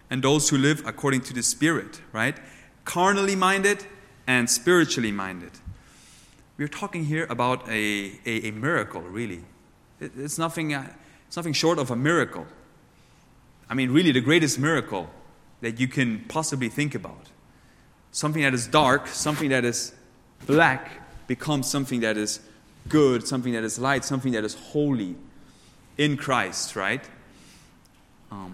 and 0.09 0.23
those 0.23 0.49
who 0.49 0.57
live 0.57 0.81
according 0.87 1.21
to 1.21 1.33
the 1.33 1.43
spirit, 1.43 2.01
right? 2.13 2.37
Carnally 2.85 3.35
minded 3.35 3.85
and 4.25 4.49
spiritually 4.49 5.11
minded. 5.11 5.51
We're 6.57 6.69
talking 6.69 7.05
here 7.05 7.27
about 7.29 7.67
a, 7.69 8.19
a, 8.25 8.47
a 8.47 8.51
miracle, 8.51 9.01
really. 9.01 9.43
It, 9.99 10.13
it's, 10.17 10.37
nothing, 10.37 10.73
uh, 10.73 10.91
it's 11.27 11.35
nothing 11.35 11.53
short 11.53 11.77
of 11.77 11.91
a 11.91 11.95
miracle. 11.95 12.47
I 13.69 13.73
mean, 13.73 13.91
really, 13.91 14.13
the 14.13 14.21
greatest 14.21 14.57
miracle 14.57 15.09
that 15.59 15.79
you 15.79 15.89
can 15.89 16.23
possibly 16.29 16.69
think 16.69 16.95
about. 16.95 17.29
Something 18.11 18.43
that 18.43 18.53
is 18.53 18.65
dark, 18.65 19.07
something 19.07 19.49
that 19.49 19.65
is 19.65 19.93
black, 20.45 21.27
becomes 21.27 21.69
something 21.69 21.99
that 21.99 22.15
is 22.15 22.39
good, 22.87 23.27
something 23.27 23.51
that 23.51 23.65
is 23.65 23.77
light, 23.77 24.05
something 24.05 24.31
that 24.31 24.45
is 24.45 24.53
holy, 24.53 25.15
in 25.97 26.17
Christ, 26.17 26.75
right? 26.75 27.03